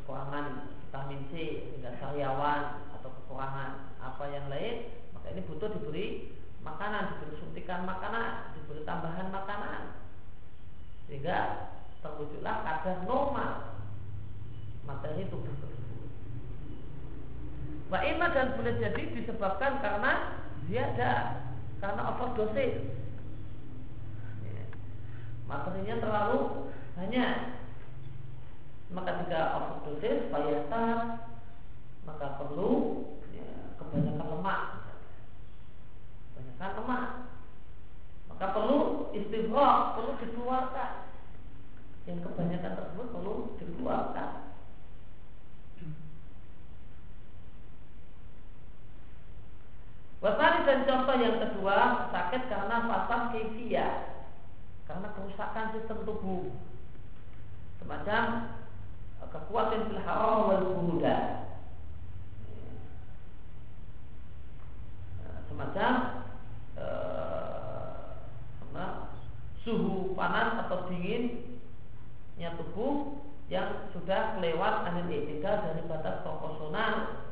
Kekurangan 0.03 0.45
vitamin 0.83 1.31
C 1.31 1.33
hingga 1.73 1.95
sariawan 2.03 2.91
atau 2.99 3.09
kekurangan 3.23 3.95
apa 4.03 4.23
yang 4.27 4.51
lain, 4.51 4.91
maka 5.15 5.31
ini 5.31 5.41
butuh 5.47 5.71
diberi 5.71 6.35
makanan, 6.59 7.15
diberi 7.15 7.39
suntikan 7.39 7.87
makanan 7.87 8.51
diberi 8.55 8.87
tambahan 8.87 9.27
makanan 9.31 9.81
sehingga 11.07 11.69
terwujudlah 11.99 12.63
kadar 12.63 12.97
normal 13.03 13.75
materi 14.87 15.27
tubuh 15.27 15.51
tersebut. 15.59 15.92
Wa'ima 17.93 18.34
dan 18.34 18.58
boleh 18.58 18.82
jadi 18.82 19.13
disebabkan 19.13 19.77
karena 19.86 20.41
dia 20.65 20.97
ada 20.97 21.13
karena 21.77 22.01
overdosis. 22.17 22.89
Ya. 24.41 24.65
Materinya 25.45 26.01
terlalu 26.01 26.73
banyak. 26.97 27.62
Maka 28.97 29.21
jika 29.21 29.41
overdosis, 29.62 30.25
payasa, 30.34 30.86
maka 32.10 32.41
perlu 32.41 33.06
ya, 33.29 33.77
kebanyakan 33.77 34.25
lemak. 34.25 34.62
Kebanyakan 36.34 36.71
lemak 36.82 37.06
maka 38.34 38.45
perlu 38.58 39.13
istighfar, 39.13 39.93
perlu 39.93 40.12
dikeluarkan. 40.17 40.91
Yang 42.10 42.19
kebanyakan 42.25 42.73
tersebut 42.73 43.08
perlu 43.13 43.36
dikeluarkan. 43.62 44.52
Wasani 50.23 50.63
dan 50.63 50.88
contoh 50.88 51.19
yang 51.19 51.36
kedua 51.36 52.07
sakit 52.15 52.47
karena 52.47 52.88
fasad 52.88 53.36
kefia 53.36 53.88
karena 54.88 55.12
kerusakan 55.19 55.75
sistem 55.75 56.07
tubuh. 56.07 56.47
Semacam 57.83 58.55
kekuatan 59.19 59.91
fil 59.91 59.99
haram 59.99 60.47
wal 60.47 60.63
semacam 65.51 65.91
suhu 69.63 70.12
panas 70.15 70.67
atau 70.67 70.91
dinginnya 70.91 72.51
tubuh 72.59 73.19
yang 73.47 73.91
sudah 73.95 74.36
kelewat 74.39 74.88
anil 74.91 75.07
etika 75.07 75.67
dari 75.67 75.83
batas 75.88 76.19
proporsional. 76.23 77.22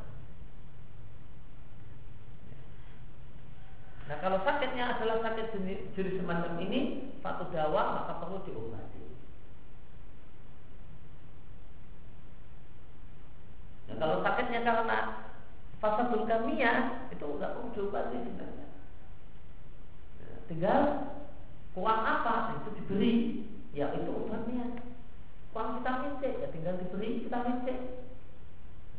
Nah 4.12 4.20
kalau 4.20 4.44
sakitnya 4.44 5.00
adalah 5.00 5.24
sakit 5.24 5.56
jenis 5.96 6.20
semacam 6.20 6.60
ini, 6.60 7.16
satu 7.24 7.48
dawa 7.48 8.04
maka 8.04 8.20
perlu 8.20 8.44
diobati. 8.44 9.00
Nah 13.88 13.96
kalau 13.96 14.20
sakitnya 14.20 14.68
karena 14.68 15.00
fase 15.80 16.04
bulkamia 16.12 17.08
itu 17.08 17.24
nggak 17.24 17.56
perlu 17.56 17.72
diobati 17.72 18.20
sebenarnya. 18.20 18.68
Nah, 20.20 20.38
tinggal 20.52 20.82
Kurang 21.72 22.04
apa? 22.04 22.60
Itu 22.62 22.70
diberi. 22.76 23.48
Ya 23.72 23.88
itu 23.96 24.12
obatnya. 24.12 24.84
Kurang 25.56 25.80
vitamin 25.80 26.20
C, 26.20 26.24
ya 26.44 26.48
tinggal 26.52 26.76
diberi 26.80 27.24
vitamin 27.24 27.64
C. 27.64 27.68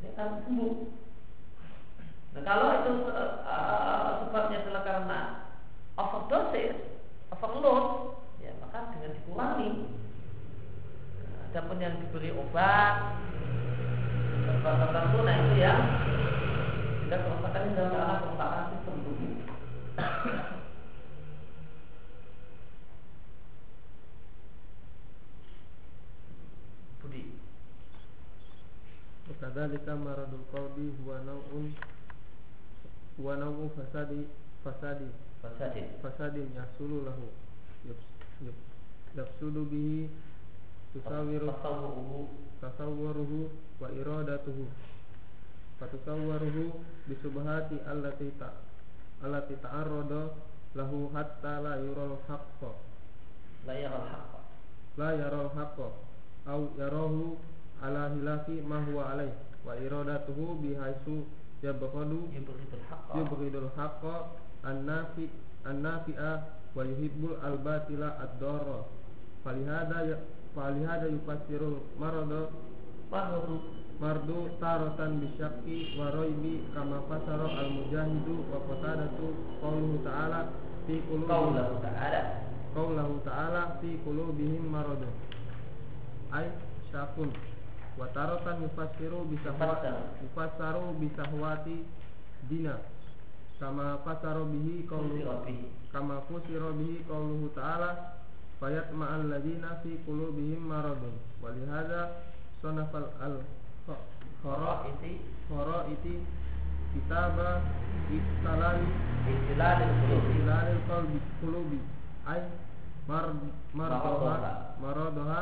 Ini 0.00 0.08
sembuh. 0.16 0.72
Nah 2.32 2.42
kalau 2.44 2.68
itu 2.80 2.92
uh, 3.12 4.24
sebabnya 4.24 4.64
adalah 4.64 4.82
karena 4.88 5.20
overdosis, 6.00 6.76
overload, 7.28 8.16
ya 8.40 8.56
maka 8.64 8.96
dengan 8.96 9.12
dikurangi. 9.20 9.70
Nah, 11.20 11.52
adapun 11.52 11.76
yang 11.76 12.00
diberi 12.00 12.32
obat, 12.32 13.20
obat 14.48 14.74
tertentu, 14.80 15.18
nah 15.28 15.34
itu 15.36 15.54
ya 15.60 15.74
tidak 17.04 17.20
kerusakan 17.28 17.76
dalam 17.76 17.90
karena 17.92 18.16
kerusakan 18.24 18.64
sistem 18.72 18.96
tubuh. 19.04 19.32
Kadzalika 29.42 29.98
maradul 29.98 30.46
qalbi 30.54 30.94
huwa 31.02 31.18
nau'un 31.26 31.74
huwa 33.16 33.36
nau'u 33.36 33.70
fasadi 33.76 34.26
fasadi. 34.64 35.08
Fasadi 35.42 35.82
fasadin 36.02 36.48
yasulu 36.56 37.04
lahu. 37.04 37.26
Yafsudu 39.16 39.64
bihi 39.68 40.08
tusawiru 40.92 41.52
tasawwaruhu 42.60 43.50
wa 43.80 43.88
iradatuhu. 43.92 44.66
Fatusawwaruhu 45.80 46.72
bisubhati 47.08 47.76
allati 47.90 48.30
ta 48.38 48.52
allati 49.24 49.54
ta'arrada 49.62 50.30
lahu 50.74 51.10
hatta 51.12 51.60
la 51.60 51.76
yural 51.76 52.16
haqqa. 52.28 52.70
La 53.66 53.74
yaral 53.74 54.06
haqqa. 54.08 54.40
La 54.96 55.10
yaral 55.14 55.50
haqqa. 55.52 55.88
Au 56.46 56.70
yarahu 56.78 57.36
ala 57.82 58.08
hilafi 58.14 58.62
ma 58.62 58.78
huwa 58.86 59.10
alaih 59.12 59.30
wa 59.66 59.76
iradatuhu 59.76 60.54
bihaisu 60.62 61.26
yabghadu 61.62 62.28
Yubghidul 62.34 62.82
haqqa 62.90 63.14
yubghidul 63.18 63.70
haqqa 63.78 64.14
an-nafi 64.66 65.30
an-nafi'a 65.64 66.30
wa 66.74 66.82
yuhibbul 66.82 67.38
al-batila 67.42 68.18
ad-darra. 68.18 68.82
Falihada 69.46 69.98
ya- 70.06 70.22
falihada 70.54 71.06
yufassirul 71.10 71.80
marada 71.98 72.50
Maradu. 73.12 73.60
Mardu. 74.00 74.56
Taratan 74.58 75.20
bisyakki 75.20 75.94
wa 76.00 76.10
raibi 76.16 76.64
kama 76.74 77.04
fasara 77.06 77.44
al-mujahidu 77.44 78.48
wa 78.50 78.58
qatadatu 78.66 79.36
qawluhu 79.60 80.00
ta'ala 80.02 80.48
fi 80.88 80.96
qulubi 81.06 81.28
Qaulahu 81.28 81.74
ta'ala. 81.84 82.20
Qawluhu 82.72 83.20
ta'ala 83.22 83.76
fi 83.84 84.00
qulubihim 84.02 84.64
maradu. 84.72 85.06
Ay 86.32 86.48
syakun 86.90 87.28
wa 87.98 88.06
taratan 88.16 88.62
yufassiru 88.62 89.24
bisahwa 89.28 89.66
Yufassar. 89.76 89.96
yufassaru 90.22 90.84
bisahwati 91.00 91.76
dina. 92.48 92.76
Kama 93.60 93.98
fasaru 94.04 94.44
bihi 94.50 94.82
bihi. 95.46 95.66
kama 95.92 96.20
fusira 96.26 96.72
bihi 96.74 97.04
qauluhu 97.06 97.54
ta'ala 97.54 98.18
fayatma 98.58 99.06
alladzina 99.14 99.78
fi 99.86 100.02
qulubihim 100.02 100.66
maradun. 100.66 101.14
Walihada 101.38 102.26
sanafal 102.62 103.06
al 103.22 103.38
khara 104.42 104.82
Iti 104.90 105.22
iti 105.94 106.14
kitaba 106.94 107.62
istalali 108.10 108.88
Istilalil 109.22 109.92
qulub 110.02 110.24
istilalil 110.26 110.80
qalbi 110.90 111.18
qulubi. 111.38 111.78
Ay 112.26 112.42
mar 113.06 113.30
Maradoha. 113.70 114.34
mardoha 114.34 114.52
maradoha 114.82 115.40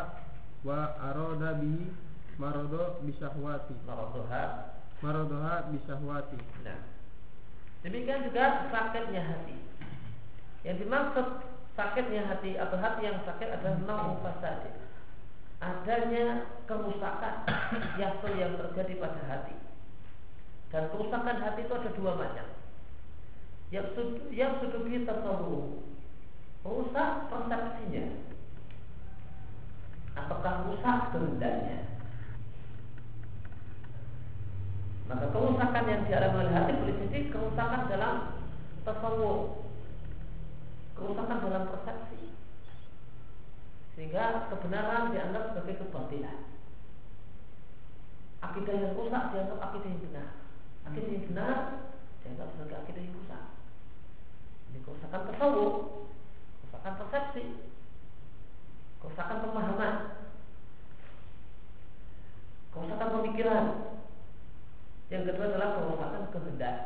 wa 0.65 0.79
arada 1.01 1.57
bihi 1.57 1.89
marado 2.41 3.05
bisahwati. 3.05 3.77
Maraduha 3.85 4.73
maradoha 5.05 5.69
bisahwati. 5.69 6.41
Nah. 6.65 6.81
Demikian 7.85 8.25
juga 8.33 8.73
sakitnya 8.73 9.21
hati. 9.21 9.57
Yang 10.65 10.77
dimaksud 10.89 11.27
sakitnya 11.77 12.25
hati 12.25 12.57
atau 12.57 12.77
hati 12.81 13.01
yang 13.05 13.21
sakit 13.29 13.49
adalah 13.49 13.77
nau 13.85 14.21
fasadid 14.25 14.73
Adanya 15.61 16.49
kerusakan 16.65 17.45
Yasel 18.01 18.33
yang 18.41 18.57
terjadi 18.57 18.97
pada 18.97 19.21
hati. 19.29 19.57
Dan 20.73 20.89
kerusakan 20.89 21.37
hati 21.37 21.69
itu 21.69 21.75
ada 21.77 21.91
dua 21.93 22.13
macam. 22.17 22.49
Yang 23.69 23.87
sudah 23.93 24.25
yang 24.33 24.57
sudah 24.65 24.81
kita 24.89 25.15
tahu 25.21 25.85
Rusak 26.61 27.33
persepsinya. 27.33 28.05
Ataukah 30.13 30.69
rusak 30.69 31.17
kehendaknya 31.17 32.00
Maka 35.11 35.27
kerusakan 35.35 35.85
yang 35.91 36.03
dialami 36.07 36.37
oleh 36.47 36.55
hati 36.55 36.73
boleh 36.79 36.97
jadi 37.03 37.19
kerusakan 37.35 37.91
dalam 37.91 38.15
tasawuf, 38.87 39.67
kerusakan 40.95 41.39
dalam 41.43 41.67
persepsi, 41.67 42.31
sehingga 43.99 44.47
kebenaran 44.55 45.11
dianggap 45.11 45.51
sebagai 45.51 45.83
kebatilan. 45.83 46.47
Akidah 48.41 48.73
yang 48.79 48.95
rusak 48.95 49.25
dianggap 49.35 49.59
akidah 49.59 49.89
yang 49.91 50.03
benar. 50.07 50.29
Akidah 50.87 51.11
yang 51.11 51.27
benar 51.27 51.57
dianggap 52.23 52.49
sebagai 52.55 52.77
akidah 52.87 53.03
yang 53.03 53.15
rusak. 53.19 53.43
Ini 54.71 54.79
kerusakan 54.87 55.23
tasawuf, 55.27 55.75
kerusakan 56.63 56.93
persepsi, 57.03 57.45
kerusakan 59.03 59.39
pemahaman, 59.43 59.95
kerusakan 62.71 63.09
pemikiran, 63.19 63.65
yang 65.11 65.27
kedua 65.27 65.51
adalah 65.51 65.69
kerusakan 65.75 66.23
kehendak. 66.31 66.77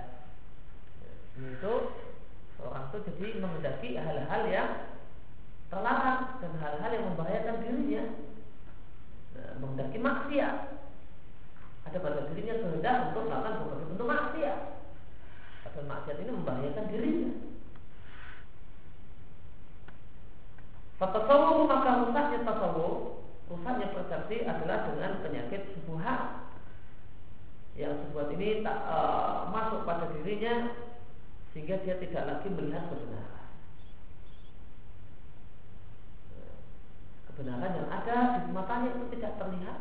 Itu 1.37 1.72
seorang 2.56 2.88
itu 2.88 2.98
jadi 3.12 3.26
menghendaki 3.37 4.00
hal-hal 4.00 4.42
yang 4.48 4.70
terlarang 5.68 6.40
dan 6.40 6.52
hal-hal 6.56 6.90
yang 6.90 7.04
membahayakan 7.12 7.56
dirinya. 7.60 8.04
Nah, 9.37 9.52
menghendaki 9.60 9.98
maksiat. 10.00 10.56
Ada 11.84 11.98
pada 12.00 12.24
dirinya 12.32 12.64
kehendak 12.64 12.96
untuk 13.12 13.28
melakukan 13.28 13.60
berbagai 13.60 13.87
bentuk 13.92 14.08
maksiat. 14.08 14.58
Padahal 15.68 15.84
maksiat 15.84 16.16
ini 16.24 16.32
membahayakan 16.32 16.84
dirinya. 16.88 17.30
Fatasawuf 20.96 21.66
maka 21.66 22.06
rusaknya 22.06 22.46
tasawuf, 22.46 22.96
rusaknya 23.50 23.92
persepsi 23.92 24.46
adalah 24.46 24.88
dengan 24.88 25.12
penyakit 25.20 25.74
subuhat 25.76 26.43
yang 27.74 27.98
sebuah 28.06 28.30
ini 28.38 28.62
tak 28.62 28.78
e, 28.87 28.98
masuk 29.50 29.82
pada 29.82 30.06
dirinya 30.14 30.70
sehingga 31.50 31.82
dia 31.82 31.98
tidak 31.98 32.22
lagi 32.26 32.48
melihat 32.50 32.87
kebenaran. 32.87 33.46
Kebenaran 37.30 37.72
yang 37.74 37.88
ada 37.90 38.18
di 38.46 38.50
matanya 38.54 38.88
itu 38.94 39.04
tidak 39.18 39.32
terlihat 39.42 39.78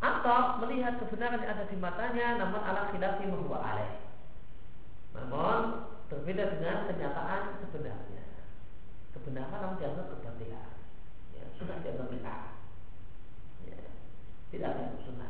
atau 0.00 0.58
melihat 0.66 0.98
kebenaran 0.98 1.38
yang 1.38 1.52
ada 1.54 1.64
di 1.70 1.76
matanya 1.78 2.26
namun 2.42 2.60
ala 2.66 2.90
khilafi 2.90 3.30
membuat 3.30 3.62
alaih. 3.62 3.94
Namun 5.14 5.86
berbeda 6.10 6.58
dengan 6.58 6.90
kenyataan 6.90 7.62
sebenarnya. 7.62 8.26
Kebenaran 9.14 9.58
namun 9.62 9.78
dianggap 9.78 10.06
kebatilan. 10.18 10.70
Ya, 11.38 11.46
sudah 11.54 11.78
dianggap 11.82 12.10
bid'ah. 12.10 12.42
Ya, 13.70 13.78
tidak 14.50 14.68
ada 14.74 14.98
sunnah 15.06 15.29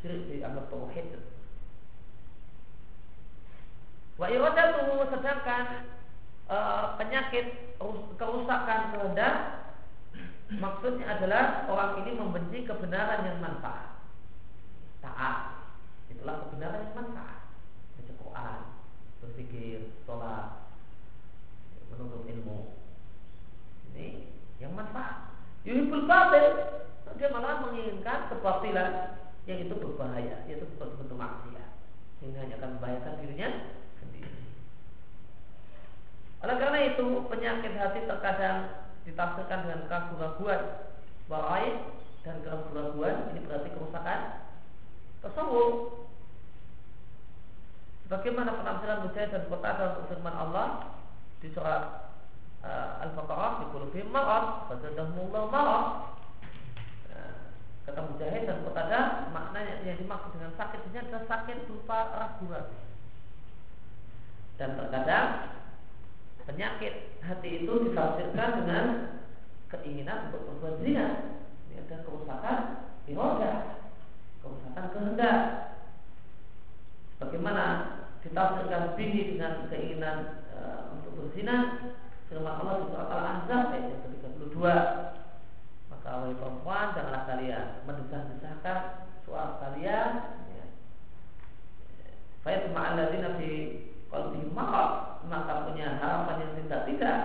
syirik 0.00 0.30
dianggap 0.30 0.70
tauhid. 0.70 1.18
Wa 4.18 4.26
iradatuhu 4.30 5.06
sedangkan 5.14 5.86
e, 6.50 6.58
penyakit 6.98 7.46
kerusakan 8.18 8.80
kehendak 8.94 9.34
maksudnya 10.58 11.06
adalah 11.18 11.68
orang 11.70 12.02
ini 12.02 12.10
membenci 12.18 12.58
kebenaran 12.66 13.26
yang 13.26 13.38
manfaat. 13.42 14.00
Taat. 15.02 15.38
Itulah 16.10 16.46
kebenaran 16.46 16.82
yang 16.90 16.96
manfaat. 16.98 17.40
Baca 17.94 18.12
Quran, 18.18 18.60
berpikir, 19.22 19.78
sholat, 20.02 20.66
menuntut 21.94 22.26
ilmu. 22.26 22.74
Ini 23.94 24.26
yang 24.58 24.74
manfaat. 24.74 25.30
Yuhibul 25.62 26.06
batil, 26.10 26.80
dia 27.18 27.28
malah 27.34 27.66
menginginkan 27.66 28.30
kebatilan 28.30 29.18
yang 29.48 29.64
itu 29.64 29.74
berbahaya, 29.80 30.44
yaitu 30.44 30.68
bentuk 30.76 31.16
maksiat. 31.16 31.70
Ini 32.20 32.36
hanya 32.36 32.54
akan 32.60 32.70
membahayakan 32.76 33.14
dirinya 33.24 33.48
sendiri. 33.96 34.28
Oleh 36.44 36.56
karena 36.60 36.78
itu, 36.92 37.06
penyakit 37.32 37.72
hati 37.80 38.00
terkadang 38.04 38.58
ditafsirkan 39.08 39.64
dengan 39.64 39.80
keraguan 39.88 40.62
baik 41.32 41.74
dan 42.24 42.44
keraguan 42.44 43.32
ini 43.32 43.40
berarti 43.48 43.68
kerusakan 43.72 44.20
tasawuf. 45.24 46.04
Bagaimana 48.08 48.56
penafsiran 48.56 49.04
Mujahid 49.04 49.32
dan 49.32 49.44
Kota 49.52 49.68
dalam 49.76 50.08
firman 50.08 50.32
Allah 50.32 50.96
di 51.44 51.52
surat 51.52 52.08
uh, 52.64 53.04
Al-Baqarah 53.04 53.52
di 53.60 53.64
kulubihim 53.68 54.08
marad, 54.08 54.64
fazadahumullahu 54.72 55.52
marad. 55.52 56.07
Kata 57.88 58.04
Mujahid 58.04 58.44
dan 58.44 58.60
Qatadah 58.68 59.32
maknanya 59.32 59.80
yang 59.80 59.96
dimaksud 59.96 60.36
dengan 60.36 60.52
sakit 60.60 60.80
ini 60.92 60.98
adalah 61.08 61.24
sakit 61.24 61.56
berupa 61.64 61.98
ragu-ragu. 62.12 62.76
Dan 64.60 64.76
terkadang 64.76 65.28
penyakit 66.44 67.16
hati 67.24 67.64
itu 67.64 67.72
ditafsirkan 67.88 68.50
dengan 68.60 68.84
keinginan 69.72 70.28
untuk 70.28 70.52
berbuat 70.52 70.84
zina. 70.84 71.06
Ini 71.64 71.74
ada 71.88 71.96
kerusakan 72.04 72.58
iroda, 73.08 73.54
kerusakan 74.44 74.86
kehendak. 74.92 75.40
Bagaimana 77.24 77.64
ditafsirkan 78.20 79.00
bini 79.00 79.32
dengan 79.32 79.64
keinginan 79.72 80.44
e, 80.52 80.60
untuk 80.92 81.12
berzina? 81.16 81.88
Firman 82.28 82.60
Allah 82.60 82.84
di 82.84 82.92
surat 82.92 83.08
Al-Ahzab 83.08 83.72
ayat 83.72 84.04
32 84.04 85.17
Wahai 86.08 86.34
perempuan 86.40 86.96
janganlah 86.96 87.24
kalian 87.28 87.66
mendesah-desahkan 87.84 88.78
suara 89.28 89.60
kalian 89.60 90.10
ya. 90.56 90.64
Fayat 92.40 92.72
ma'alladzina 92.72 93.36
fi 93.36 93.50
qalbihim 94.08 94.56
marad 94.56 95.20
maka 95.28 95.68
punya 95.68 96.00
harapan 96.00 96.48
yang 96.48 96.52
tidak-tidak 96.64 97.18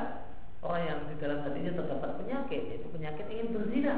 orang 0.59 0.83
yang 0.83 0.99
di 1.07 1.15
dalam 1.19 1.39
hatinya 1.47 1.71
terdapat 1.79 2.11
penyakit 2.19 2.61
yaitu 2.67 2.87
penyakit 2.91 3.25
ingin 3.31 3.55
berzina. 3.55 3.95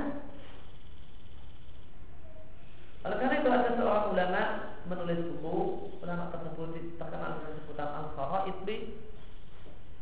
Oleh 3.06 3.17
karena 3.21 3.41
itu 3.41 3.50
ada 3.54 3.69
seorang 3.78 4.06
ulama 4.13 4.41
menulis 4.86 5.19
buku 5.34 5.56
ulama 6.02 6.30
tersebut 6.30 6.98
terkenal 6.98 7.41
dengan 7.41 7.54
sebutan 7.62 7.89
al 7.89 8.06
itu 8.50 8.74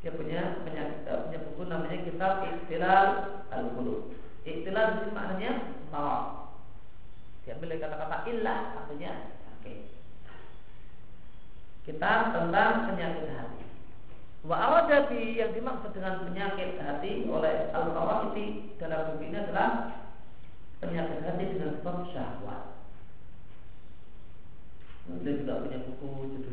dia 0.03 0.11
punya 0.11 0.59
penyakit, 0.67 1.07
punya 1.07 1.39
buku 1.47 1.61
namanya 1.63 1.99
Kitab 2.03 2.43
Istilal 2.43 3.07
Al-Qulub. 3.47 4.11
Istilah 4.43 4.83
di 4.91 4.93
sini 4.99 5.11
maknanya 5.15 5.51
marad. 5.87 6.51
Diambil 7.43 7.75
dari 7.75 7.83
kata-kata 7.83 8.17
ilah 8.27 8.59
artinya 8.83 9.11
sakit. 9.47 9.79
kita 11.83 12.11
tentang 12.31 12.87
penyakit 12.87 13.27
hati. 13.35 13.63
Wa 14.43 14.55
awadabi 14.59 15.39
yang 15.39 15.51
dimaksud 15.55 15.91
dengan 15.95 16.27
penyakit 16.27 16.79
hati 16.79 17.27
oleh 17.27 17.71
al 17.71 17.91
itu 17.95 18.75
dalam 18.79 19.15
buku 19.15 19.31
ini 19.31 19.37
adalah 19.39 19.69
penyakit 20.83 21.19
hati 21.23 21.43
dengan 21.55 21.79
sebab 21.79 21.97
syahwat. 22.11 22.63
Dia 25.23 25.39
juga 25.39 25.63
punya 25.67 25.79
buku 25.83 26.07
judulnya 26.31 26.52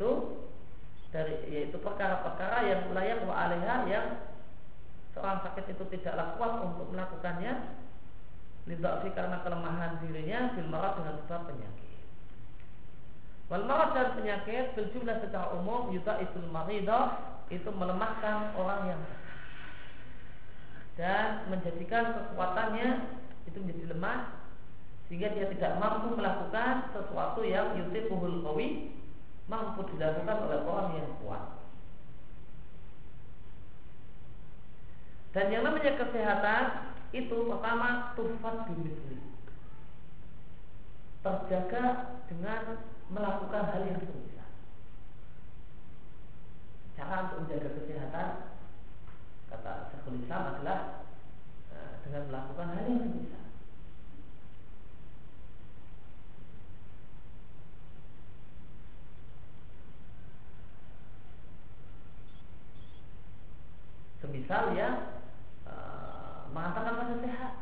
itu 0.00 0.40
dari 1.12 1.36
yaitu 1.52 1.76
perkara-perkara 1.76 2.64
yang 2.64 2.88
layak 2.96 3.20
wa 3.28 3.36
alaiha 3.36 3.76
yang 3.84 4.06
seorang 5.12 5.44
sakit 5.44 5.76
itu 5.76 5.84
tidaklah 5.92 6.40
kuat 6.40 6.64
untuk 6.64 6.88
melakukannya 6.88 7.76
lidhafi 8.64 9.12
karena 9.12 9.44
kelemahan 9.44 10.00
dirinya 10.00 10.56
bil 10.56 10.72
marad 10.72 10.96
dengan 10.96 11.20
sebab 11.20 11.52
penyakit. 11.52 11.92
Wal 13.52 13.68
marad 13.68 13.92
dan 13.92 14.08
penyakit 14.16 14.72
bil 14.72 14.88
jumlah 14.88 15.20
secara 15.20 15.52
umum 15.52 15.92
yudha'iful 15.92 16.48
maridah 16.48 17.36
itu 17.52 17.68
melemahkan 17.68 18.56
orang 18.56 18.96
yang 18.96 19.00
dan 20.96 21.44
menjadikan 21.52 22.16
kekuatannya 22.16 23.20
itu 23.44 23.56
menjadi 23.60 23.92
lemah 23.92 24.48
sehingga 25.12 25.28
dia 25.36 25.44
tidak 25.52 25.76
mampu 25.76 26.16
melakukan 26.16 26.88
sesuatu 26.96 27.44
yang 27.44 27.76
yutiquhul 27.76 28.40
qawi 28.40 28.96
mampu 29.50 29.82
dilakukan 29.90 30.46
oleh 30.46 30.62
orang 30.62 30.88
yang 30.94 31.10
kuat. 31.18 31.58
Dan 35.34 35.50
yang 35.50 35.66
namanya 35.66 35.98
kesehatan 35.98 36.62
itu 37.10 37.36
pertama 37.50 38.14
tufat 38.14 38.70
bimisli 38.70 39.18
terjaga 41.20 42.16
dengan 42.30 42.80
melakukan 43.12 43.64
hal 43.74 43.82
yang 43.84 44.00
semisal. 44.00 44.48
Cara 46.96 47.28
untuk 47.28 47.44
menjaga 47.44 47.68
kesehatan 47.76 48.28
kata 49.50 49.72
Syekhul 49.92 50.22
Islam 50.24 50.42
adalah 50.54 50.78
eh, 51.74 51.92
dengan 52.06 52.22
melakukan 52.32 52.68
hal 52.72 52.84
yang 52.88 53.00
semisal. 53.04 53.39
Semisal 64.20 64.76
ya 64.76 64.88
eh, 65.64 66.38
mengatakan 66.52 67.00
pada 67.00 67.14
sehat. 67.24 67.52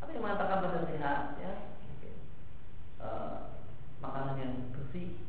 Apa 0.00 0.10
yang 0.12 0.24
mengatakan 0.24 0.58
pada 0.64 0.80
sehat 0.88 1.20
ya? 1.38 1.52
Eh, 3.04 3.36
makanan 4.00 4.36
yang 4.40 4.54
bersih 4.72 5.20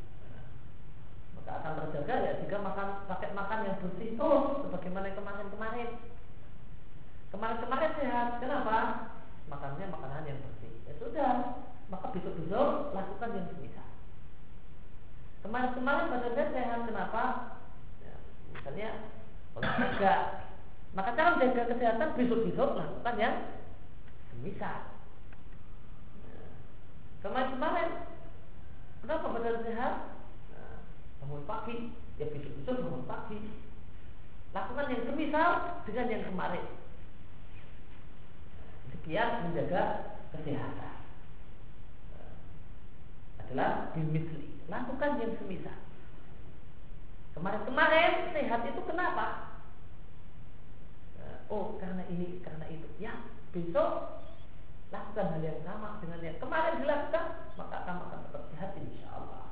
maka 1.36 1.62
akan 1.62 1.72
terjaga 1.78 2.14
ya 2.26 2.32
jika 2.42 2.58
makan 2.58 3.06
pakai 3.06 3.30
makan 3.30 3.70
yang 3.70 3.76
bersih 3.78 4.18
terus 4.18 4.44
sebagaimana 4.66 5.14
kemarin-kemarin. 5.14 5.90
Kemarin-kemarin 7.30 7.92
sehat, 8.00 8.28
kenapa? 8.40 8.78
Makannya 9.50 9.92
makanan 9.92 10.24
yang 10.26 10.38
bersih. 10.42 10.72
Ya 10.88 10.94
sudah, 10.98 11.32
maka 11.90 12.10
besok-besok 12.14 12.96
lakukan 12.96 13.34
yang 13.36 13.46
semisal. 13.50 13.88
Kemarin-kemarin 15.42 16.10
badan 16.10 16.32
saya 16.34 16.48
sehat, 16.50 16.80
kenapa? 16.86 17.22
Ya, 18.02 18.14
misalnya 18.50 18.88
olahraga. 19.54 20.45
Maka 20.96 21.12
cara 21.12 21.36
menjaga 21.36 21.76
kesehatan 21.76 22.16
besok-besok 22.16 22.70
lakukan 22.72 23.16
yang 23.20 23.36
semisal. 24.32 24.96
Ya. 26.24 26.40
Kemarin-kemarin, 27.20 27.90
kenapa 29.04 29.28
badan 29.28 29.60
sehat? 29.68 29.94
Nah, 30.56 30.80
bangun 31.20 31.44
pagi, 31.44 31.92
ya 32.16 32.32
besok-besok 32.32 32.80
bangun 32.80 33.04
pagi. 33.04 33.38
Lakukan 34.56 34.88
yang 34.88 35.04
semisal 35.04 35.50
dengan 35.84 36.06
yang 36.08 36.24
kemarin. 36.32 36.64
Sekian 38.96 39.52
menjaga 39.52 39.82
kesehatan. 40.32 40.96
adalah 43.46 43.94
bimisli. 43.94 44.58
Lakukan 44.66 45.22
yang 45.22 45.36
semisal. 45.38 45.78
Kemarin-kemarin 47.36 48.32
sehat 48.32 48.64
itu 48.64 48.80
kenapa? 48.88 49.55
Oh, 51.46 51.78
karena 51.78 52.02
ini, 52.10 52.42
karena 52.42 52.66
itu. 52.66 52.86
Ya, 52.98 53.14
besok 53.54 54.22
lakukan 54.90 55.26
hal 55.34 55.42
yang 55.42 55.60
sama 55.66 55.98
dengan 55.98 56.20
yang 56.22 56.38
kemarin 56.38 56.78
dilakukan, 56.78 57.26
maka 57.58 57.76
kamu 57.86 58.00
akan 58.06 58.20
tetap 58.30 58.42
sehat 58.54 58.70
insya 58.78 59.06
Allah. 59.10 59.44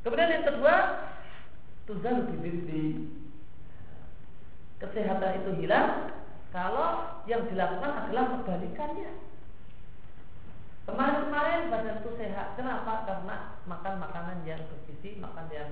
Kemudian 0.00 0.34
yang 0.40 0.46
kedua, 0.48 0.74
tuzal 1.84 2.28
bibirdi. 2.32 3.12
Kesehatan 4.80 5.44
itu 5.44 5.50
hilang 5.60 6.16
kalau 6.56 7.20
yang 7.28 7.44
dilakukan 7.52 8.08
adalah 8.08 8.40
kebalikannya. 8.40 9.12
Kemarin-kemarin 10.88 11.68
badan 11.68 12.00
itu 12.00 12.10
sehat. 12.16 12.56
Kenapa? 12.56 13.04
Karena 13.04 13.60
makan 13.68 13.94
makanan 14.00 14.38
yang 14.48 14.64
bergizi, 14.72 15.20
makan 15.20 15.46
yang 15.52 15.70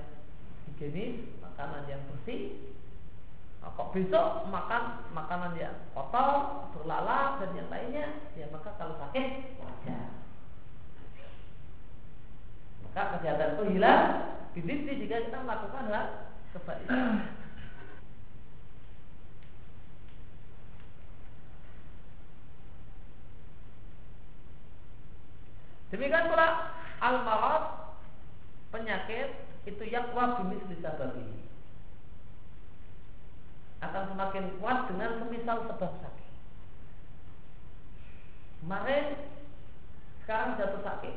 higienis, 0.69 1.25
makanan 1.41 1.89
yang 1.89 1.99
bersih. 2.07 2.55
Nah, 3.59 3.75
kok 3.75 3.91
besok 3.91 4.47
makan 4.47 5.11
makanan 5.11 5.59
yang 5.59 5.75
kotor, 5.91 6.71
berlalat 6.71 7.43
dan 7.43 7.51
yang 7.59 7.67
lainnya, 7.67 8.07
ya 8.39 8.47
maka 8.55 8.71
kalau 8.79 8.95
sakit 8.95 9.59
wajar. 9.59 10.15
Maka 12.87 13.01
kesehatan 13.19 13.59
itu 13.59 13.63
hilang, 13.75 14.05
bibit 14.55 14.87
jika 14.87 15.27
kita 15.27 15.43
melakukan 15.43 15.91
hal 15.91 16.07
kebaikan. 16.55 17.35
Demikian 25.89 26.29
pula 26.29 26.47
al-marad 27.01 27.63
penyakit 28.69 29.41
itu 29.65 29.83
yakwa 29.89 30.37
bimis 30.37 30.61
sababi 30.85 31.48
akan 33.79 34.03
semakin 34.11 34.45
kuat 34.59 34.91
dengan 34.91 35.19
semisal 35.23 35.57
sebab 35.71 35.91
sakit. 36.03 36.29
Kemarin 38.59 39.05
sekarang 40.23 40.59
jatuh 40.59 40.81
sakit. 40.83 41.15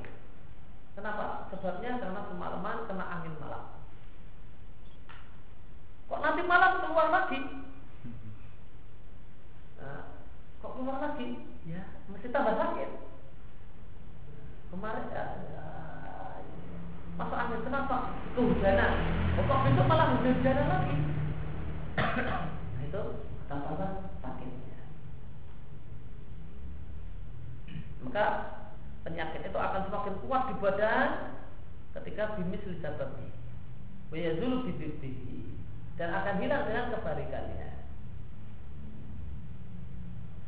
Kenapa? 0.92 1.50
Sebabnya 1.50 1.98
karena 1.98 2.20
semalaman 2.28 2.86
kena 2.86 3.04
angin 3.08 3.34
malam. 3.42 3.64
Kok 6.06 6.20
nanti 6.22 6.42
malam 6.44 6.72
keluar 6.84 7.08
lagi? 7.10 7.40
Nah, 9.80 10.02
kok 10.60 10.74
keluar 10.76 10.98
lagi? 11.00 11.28
Ya, 11.66 11.82
mesti 12.12 12.28
tambah 12.30 12.54
sakit 12.54 13.12
kemarin 14.72 15.04
ya, 15.12 15.24
ya, 15.52 15.64
masuk 17.20 17.36
angin 17.36 17.60
kenapa 17.60 18.16
kehujanan 18.32 18.92
oh, 19.36 19.44
kok 19.44 19.62
besok 19.68 19.84
malah 19.84 20.16
hujan-hujanan 20.16 20.66
lagi 20.72 20.96
itu 22.92 23.02
tambah 23.48 24.12
sakitnya 24.20 24.80
maka 28.04 28.26
penyakit 29.08 29.40
itu 29.48 29.58
akan 29.58 29.80
semakin 29.88 30.14
kuat 30.28 30.42
di 30.52 30.54
badan 30.60 31.08
ketika 31.96 32.36
bimis 32.36 32.60
lisababi 32.68 33.32
wayazulu 34.12 34.68
bibibbihi 34.68 35.56
dan 35.96 36.12
akan 36.12 36.40
hilang 36.40 36.68
dengan 36.68 36.92
kebalikannya. 36.98 37.70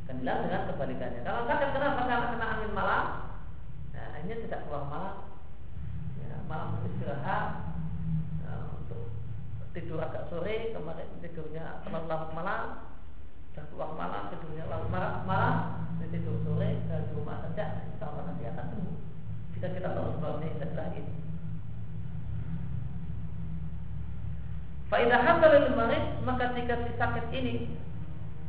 Akan 0.05 0.15
hilang 0.21 0.39
dengan 0.45 0.61
kebalikannya. 0.69 1.21
Kalau 1.25 1.49
sakit 1.49 1.69
kenapa? 1.73 2.01
Karena 2.05 2.27
kena 2.33 2.45
angin 2.45 2.71
malam. 2.75 3.05
Akhirnya 3.95 4.37
tidak 4.45 4.59
keluar 4.67 4.85
malam. 4.91 5.15
Ya, 6.19 6.37
malam 6.45 6.81
istirahat 6.85 7.47
ya, 8.43 8.53
untuk 8.83 9.14
tidur 9.75 9.99
agak 9.99 10.31
sore 10.31 10.71
kemarin 10.71 11.19
tidurnya 11.19 11.83
terlalu 11.83 12.31
malam 12.31 12.95
dan 13.51 13.67
keluar 13.67 13.91
malam 13.91 14.31
tidurnya 14.31 14.71
larut 14.71 14.87
malam 14.87 15.27
malam 15.27 15.55
dan 15.99 16.07
tidur 16.15 16.39
sore 16.47 16.79
dan 16.87 17.03
di 17.03 17.11
rumah 17.11 17.43
saja 17.43 17.83
insya 17.91 18.07
Allah 18.07 18.23
nanti 18.31 18.47
akan 18.47 18.65
sembuh. 18.71 18.97
Jika 19.55 19.67
kita 19.75 19.89
tahu 19.91 20.07
sebabnya 20.19 20.51
adalah 20.63 20.87
ini 20.95 21.13
Faidah 24.87 25.21
hasalil 25.27 25.75
marid 25.75 26.03
maka 26.23 26.55
jika 26.55 26.75
si 26.87 26.91
sakit 26.95 27.25
ini 27.35 27.67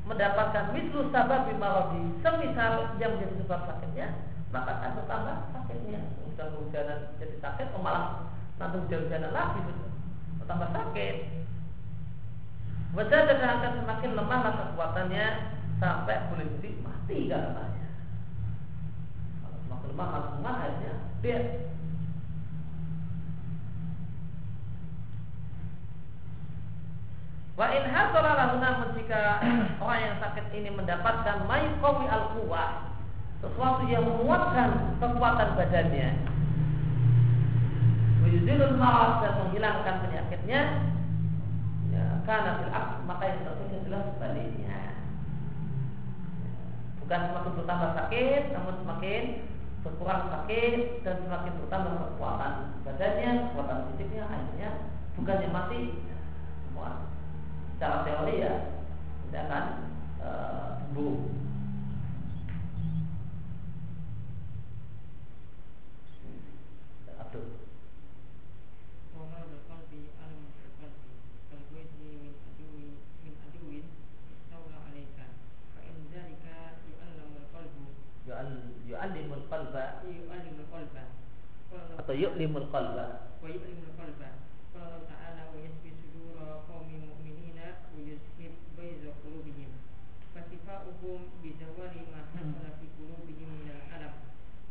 mendapatkan 0.06 0.70
mislu 0.70 1.10
sabab 1.10 1.50
maradi 1.58 2.02
semisal 2.22 2.94
yang 3.02 3.18
menjadi 3.18 3.34
sebab 3.42 3.60
sakitnya 3.66 4.06
maka 4.54 4.78
akan 4.78 4.90
bertambah 5.02 5.36
sakitnya. 5.58 6.00
Sudah 6.22 6.54
hujanan 6.54 6.98
jadi 7.18 7.36
sakit 7.42 7.66
oh 7.74 7.82
malah 7.82 8.30
nanti 8.62 8.78
hujan-hujanan 8.78 9.34
lagi 9.34 9.58
bertambah 10.46 10.70
sakit. 10.78 11.16
Wajah 12.94 13.18
akan 13.26 13.72
semakin 13.82 14.10
lemah 14.14 14.40
kekuatannya 14.46 15.26
sampai 15.82 16.30
boleh 16.30 16.46
jadi 16.56 16.70
mati 16.86 17.18
karenanya 17.26 17.88
kalau 19.42 19.58
semakin 19.66 19.88
lemah 19.90 20.08
harus 20.14 20.30
lemah 20.38 20.54
akhirnya 20.54 20.94
dia. 21.18 21.40
Wa 27.58 27.66
in 27.74 27.84
hasala 27.90 28.30
lahu 28.38 28.94
jika 28.94 29.42
orang 29.82 30.00
yang 30.00 30.16
sakit 30.22 30.46
ini 30.54 30.70
mendapatkan 30.70 31.42
mayqawi 31.50 32.06
al-quwah 32.06 32.94
sesuatu 33.42 33.82
yang 33.90 34.06
menguatkan 34.06 34.94
kekuatan 35.02 35.58
badannya 35.58 36.35
Wujudul 38.26 38.74
marad 38.74 39.22
dan 39.22 39.38
menghilangkan 39.38 40.02
penyakitnya 40.02 40.60
ya, 41.94 42.04
karena 42.26 42.58
fil 42.58 42.74
maka 43.06 43.22
yang 43.22 43.46
terjadi 43.46 43.76
adalah 43.86 44.02
sebaliknya. 44.10 44.98
Bukan 46.98 47.20
semakin 47.30 47.52
bertambah 47.54 47.90
sakit 47.94 48.42
namun 48.50 48.74
semakin 48.82 49.22
berkurang 49.86 50.26
sakit 50.26 51.06
dan 51.06 51.22
semakin 51.22 51.54
bertambah 51.54 51.92
kekuatan 52.02 52.52
badannya 52.82 53.30
kekuatan 53.46 53.78
fisiknya 53.94 54.26
akhirnya 54.26 54.70
bukannya 55.14 55.48
mati 55.54 55.80
semua. 56.66 57.06
Secara 57.78 58.10
teori 58.10 58.42
ya 58.42 58.54
tidak 59.30 59.42
akan 59.46 59.64
uh, 60.18 60.70
yu'allimul 78.26 79.46
qalba. 79.46 80.02
Yu'allimul 80.02 80.66
qalba. 80.74 81.02
Atau 81.98 82.14
yu'limul 82.14 82.66
qalba. 82.74 83.30
Wa 83.38 83.46
yu'limul 83.46 83.94
qalba. 83.94 84.28
Qala 84.74 84.98
ta'ala 85.06 85.42
wa 85.54 85.58
yasbi 85.62 85.94
sudura 85.94 86.66
qaumi 86.66 87.06
mu'minina 87.06 87.86
wa 87.94 87.98
yusmib 88.02 88.54
bayza 88.74 89.14
qulubihim. 89.22 89.70
Fasifa'uhum 90.34 91.38
bi 91.40 91.54
zawali 91.56 92.02
ma 92.10 92.26
hasala 92.34 92.70
fi 92.82 92.86
qulubihim 92.98 93.62
min 93.62 93.70
al-alam. 93.72 94.14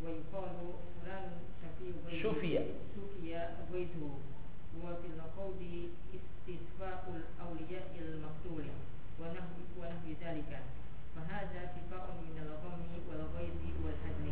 Wa 0.04 0.12
yuqalu 0.12 0.68
fulan 1.00 1.40
shafi'u 1.64 2.04
baydu 2.04 2.22
shufiya 2.22 2.62
shufiya 2.92 3.64
baydu 3.72 4.20
wa 4.84 5.00
fil 5.00 5.18
qawli 5.34 5.96
istisfa'ul 6.12 7.24
awliya'il 7.40 8.20
maqtuli. 8.20 8.76
Wa 9.16 9.32
nahwi 9.32 9.64
wa 9.80 9.88
nahwi 9.88 10.14
dhalika 10.20 10.60
فهذا 11.16 11.62
شفاء 11.76 12.06
من 12.22 12.36
الغم 12.46 12.82
والغيظ 13.10 13.62
والحزن. 13.84 14.28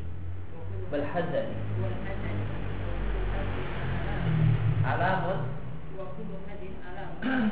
والحزن. 0.91 1.47
والحزن. 1.81 2.37
علام 4.85 5.23
وكل 5.99 6.29
هذه 6.47 6.69
علام 6.87 7.51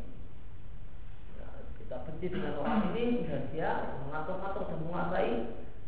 Benci 2.21 2.37
dengan 2.37 2.53
orang 2.61 2.93
ini 2.93 3.25
dan 3.25 3.49
dia 3.49 3.97
mengatur-ngatur 4.05 4.69
dan 4.69 4.77
menguasai 4.85 5.33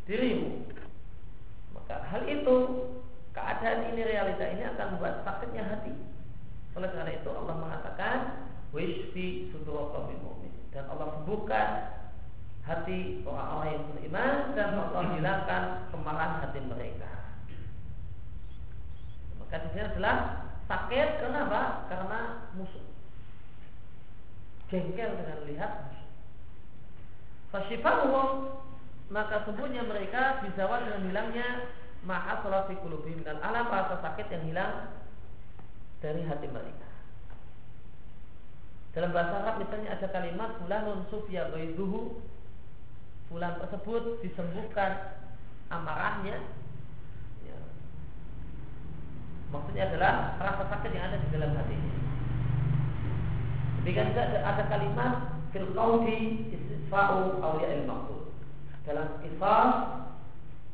dirimu. 0.09 0.65
Maka 1.77 2.09
hal 2.09 2.25
itu 2.25 2.57
keadaan 3.37 3.93
ini 3.93 4.01
realita 4.01 4.41
ini 4.41 4.65
akan 4.65 4.97
membuat 4.97 5.21
sakitnya 5.21 5.61
hati. 5.61 5.93
Oleh 6.73 6.89
karena 6.89 7.21
itu 7.21 7.29
Allah 7.29 7.53
mengatakan 7.53 8.17
wishfi 8.73 9.53
sudur 9.53 9.93
dan 10.73 10.89
Allah 10.89 11.21
sembuhkan 11.21 11.67
hati 12.65 13.21
orang-orang 13.29 13.69
yang 13.69 13.85
beriman 13.93 14.33
dan 14.57 14.69
Allah 14.73 15.01
hilangkan 15.13 15.63
kemarahan 15.93 16.49
hati 16.49 16.59
mereka. 16.65 17.13
Maka 19.37 19.55
di 19.61 19.67
sini 19.69 19.85
adalah 19.85 20.17
sakit 20.65 21.09
kenapa? 21.21 21.85
Karena 21.93 22.49
musuh. 22.57 22.89
Jengkel 24.73 25.13
dengan 25.13 25.45
lihat 25.45 25.71
musuh. 25.85 26.02
Fasyifahuhum 27.53 28.49
maka 29.13 29.45
sembuhnya 29.45 29.85
mereka 29.85 30.41
bisa 30.41 30.65
dengan 30.65 31.05
hilangnya 31.05 31.69
maha 32.01 32.41
fi 32.65 32.73
kulubihim 32.81 33.21
dan 33.21 33.37
alam 33.45 33.69
rasa 33.69 34.01
sakit 34.01 34.25
yang 34.33 34.43
hilang 34.49 34.73
dari 36.01 36.25
hati 36.25 36.49
mereka. 36.49 36.89
Dalam 38.97 39.13
bahasa 39.13 39.45
Arab 39.45 39.61
misalnya 39.61 39.93
ada 39.93 40.07
kalimat 40.09 40.57
fulanun 40.59 41.05
sufya 41.13 41.53
ghaiduhu 41.53 42.17
Fulan 43.33 43.57
tersebut 43.57 44.21
disembuhkan 44.21 45.17
amarahnya. 45.73 46.37
Ya. 47.41 47.57
Maksudnya 49.49 49.89
adalah 49.89 50.37
rasa 50.37 50.69
sakit 50.69 50.93
yang 50.93 51.09
ada 51.09 51.17
di 51.17 51.27
dalam 51.33 51.57
hatinya. 51.57 51.93
Juga 53.89 54.01
ada 54.45 54.63
kalimat 54.69 55.13
fil 55.49 55.73
istisfa'u 56.93 57.41
awliya'il 57.41 57.89
maksud 57.89 58.21
Dalam 58.85 59.17
istisfa 59.17 59.55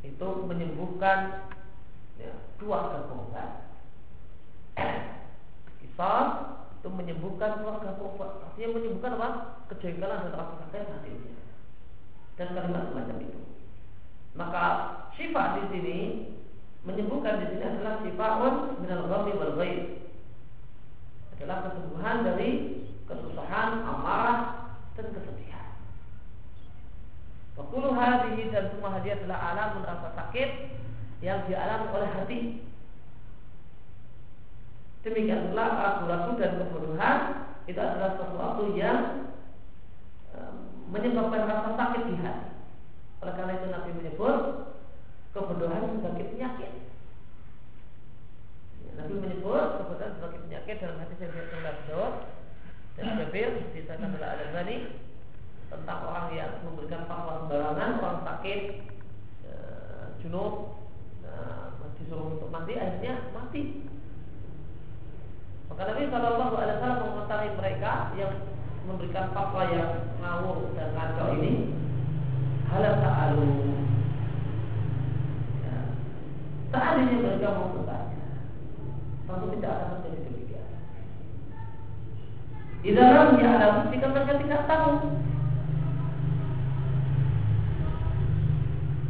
itu 0.04 0.28
menyembuhkan 0.44 1.48
ya, 2.20 2.34
dua 2.60 2.92
kekuatan 2.92 3.50
Istisfa 5.80 6.14
itu 6.80 6.88
menyembuhkan 6.92 7.64
keluarga 7.64 7.96
korban 7.96 8.32
artinya 8.44 8.68
menyembuhkan 8.76 9.16
apa? 9.20 9.30
Kejengkelan 9.72 10.28
dan 10.28 10.36
rasa 10.36 10.56
sakit 10.68 10.92
hatinya 10.92 11.34
dan 12.40 12.48
kalimat 12.56 12.84
semacam 12.92 13.18
itu. 13.20 13.40
Maka 14.36 14.66
sifat 15.20 15.48
di 15.60 15.64
sini 15.76 15.98
menyembuhkan 16.88 17.44
di 17.44 17.46
sini 17.52 17.64
adalah 17.68 18.00
sifatun 18.00 18.54
minal 18.80 19.08
ghammi 19.12 19.32
wal 19.36 19.56
ghaib. 19.60 20.08
Adalah 21.36 21.58
kesembuhan 21.68 22.18
dari 22.24 22.50
kesusahan, 23.08 23.70
amarah 23.84 24.38
dan 24.96 25.12
kesedihan. 25.12 25.39
Wakulu 27.60 27.92
hadhihi 27.92 28.56
dan 28.56 28.72
semua 28.72 28.96
hadiah 28.96 29.20
adalah 29.20 29.40
alam 29.52 29.84
rasa 29.84 30.16
sakit 30.16 30.50
yang 31.20 31.44
dialami 31.52 31.88
oleh 31.92 32.10
hati 32.16 32.40
Demikian 35.00 35.56
pula 35.56 35.66
ragu-ragu 35.80 36.32
dan 36.36 36.60
kebodohan 36.60 37.20
itu 37.72 37.80
adalah 37.80 38.20
sesuatu 38.20 38.76
yang 38.76 39.32
menyebabkan 40.92 41.48
rasa 41.48 41.70
sakit 41.80 42.02
di 42.12 42.16
hati. 42.20 42.48
Oleh 43.24 43.34
karena 43.36 43.54
itu 43.56 43.68
Nabi 43.72 43.90
menyebut 43.96 44.36
kebodohan 45.32 45.88
sebagai 45.96 46.26
penyakit. 46.36 46.72
Nabi 49.00 49.14
menyebut 49.24 49.66
kebodohan 49.80 50.12
sebagai 50.20 50.40
penyakit 50.44 50.76
dalam 50.84 50.98
hadis 51.00 51.18
yang 51.24 51.32
Daud 51.88 52.14
dan 53.00 53.16
Jabir 53.24 53.50
diceritakan 53.56 54.20
oleh 54.20 54.28
Al 54.28 54.44
Ghani 54.52 54.78
tentang 55.70 56.00
orang 56.10 56.28
yang 56.34 56.52
memberikan 56.66 57.06
fatwa 57.06 57.46
sembarangan, 57.46 57.92
orang 58.02 58.22
sakit, 58.26 58.62
e, 59.46 59.54
junub, 60.26 60.82
e, 61.22 61.32
disuruh 62.02 62.38
untuk 62.38 62.50
mati, 62.50 62.74
akhirnya 62.74 63.30
mati. 63.32 63.86
Maka 65.70 65.82
Nabi 65.86 66.10
Shallallahu 66.10 66.54
Alaihi 66.58 66.76
Wasallam 66.82 67.02
mengomentari 67.06 67.50
mereka 67.54 67.92
yang 68.18 68.34
memberikan 68.90 69.30
fatwa 69.38 69.70
yang 69.70 69.92
ngawur 70.18 70.74
dan 70.74 70.90
kacau 70.98 71.38
ini 71.38 71.78
halal 72.74 72.96
ta'alu. 72.98 73.46
Ya. 75.62 75.76
seandainya 76.74 77.16
mereka 77.22 77.48
mau 77.54 77.70
bertanya. 77.78 78.18
Tentu 79.30 79.46
tidak 79.54 79.74
akan 79.78 79.98
terjadi 80.02 80.22
demikian. 80.26 80.68
Di 82.82 82.90
dalam 82.98 83.38
ada 83.38 83.68
jika 83.94 84.08
mereka 84.10 84.34
tidak 84.42 84.62
tahu 84.66 84.90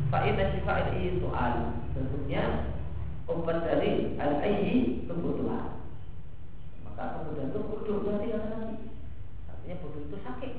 Fa'inna 0.09 0.43
syifa'il 0.57 0.87
ini 0.97 1.21
soal 1.21 1.77
Tentunya 1.93 2.73
Obat 3.29 3.61
dari 3.61 4.17
al-ayyi 4.17 5.05
kebutuhan 5.05 5.79
maka 6.99 7.15
kemudian 7.15 7.55
itu 7.55 7.59
bodoh 7.63 8.03
berarti 8.03 8.27
kata 8.27 8.47
Nabi. 8.59 8.75
Artinya 9.47 9.75
bodoh 9.79 10.01
itu 10.03 10.17
sakit. 10.19 10.53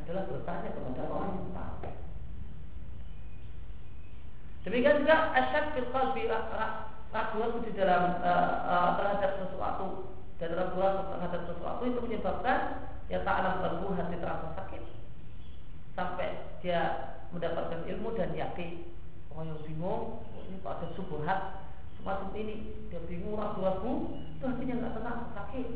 Adalah 0.00 0.24
bertanya 0.32 0.70
kepada 0.72 1.02
orang 1.12 1.30
yang 1.36 1.52
tahu. 1.52 1.92
Demikian 4.64 5.04
juga 5.04 5.16
asyad 5.36 5.76
fil 5.76 5.92
qalbi 5.92 6.24
ragu 6.24 7.58
di 7.68 7.72
dalam 7.76 8.16
uh, 8.24 8.52
uh, 8.64 8.90
terhadap 8.96 9.44
sesuatu 9.44 10.08
dan 10.40 10.56
ragu 10.56 10.80
terhadap 10.80 11.42
sesuatu 11.52 11.82
itu 11.84 12.00
menyebabkan 12.00 12.88
ya 13.12 13.20
ta'alam 13.20 13.60
kalbu 13.60 13.92
hati 13.92 14.16
terasa 14.16 14.56
sakit 14.56 14.82
sampai 15.92 16.58
dia 16.64 17.12
mendapatkan 17.34 17.82
ilmu 17.84 18.14
dan 18.14 18.32
yakin. 18.32 18.86
Orang 19.34 19.50
yang 19.50 19.60
bingung 19.66 20.22
ini 20.46 20.62
kok 20.62 20.80
subuhat 20.94 21.66
semacam 21.98 22.30
ini 22.38 22.54
dia 22.92 23.00
bingung 23.10 23.34
ragu-ragu 23.34 24.14
itu 24.38 24.44
hatinya 24.46 24.74
nggak 24.78 24.94
tenang 25.00 25.20
sakit 25.34 25.68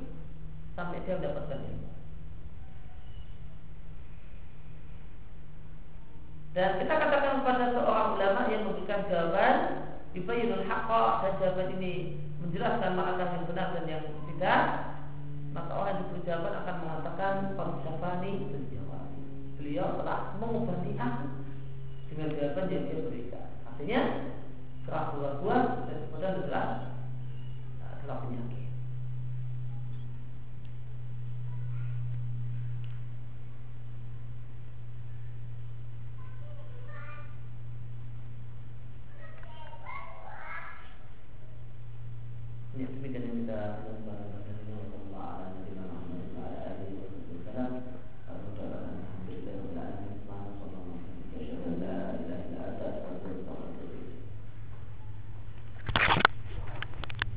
sampai 0.78 1.02
dia 1.02 1.18
mendapatkan 1.18 1.58
ilmu. 1.58 1.90
Dan 6.56 6.70
kita 6.82 6.94
katakan 6.96 7.34
kepada 7.44 7.64
seorang 7.70 8.08
ulama 8.18 8.40
yang 8.50 8.62
memberikan 8.66 9.06
jawaban 9.06 9.56
Ibayinul 10.16 10.64
haqqa 10.64 11.20
dan 11.22 11.32
jawaban 11.38 11.76
ini 11.78 12.18
menjelaskan 12.40 12.96
makna 12.96 13.28
yang 13.28 13.44
benar 13.44 13.68
dan 13.76 13.84
yang 13.86 14.04
tidak 14.32 14.62
maka 15.52 15.70
orang 15.74 15.90
yang 15.90 16.00
diberi 16.06 16.22
jawaban 16.26 16.54
akan 16.64 16.76
mengatakan 16.82 17.34
Fansafani 17.54 18.32
menjawab 18.50 19.06
beliau 19.58 19.86
telah 20.00 20.20
mengobati 20.38 20.92
aku 20.98 21.26
dengan 22.18 22.34
jawaban 22.34 22.66
yang 22.66 22.82
dia 22.90 22.98
berikan 22.98 23.46
artinya 23.62 24.00
keraguan-keraguan 24.82 25.62
dan 25.86 25.96
kemudian 26.10 26.34
adalah 26.42 26.66
adalah 27.78 28.16
penyakit. 28.26 28.57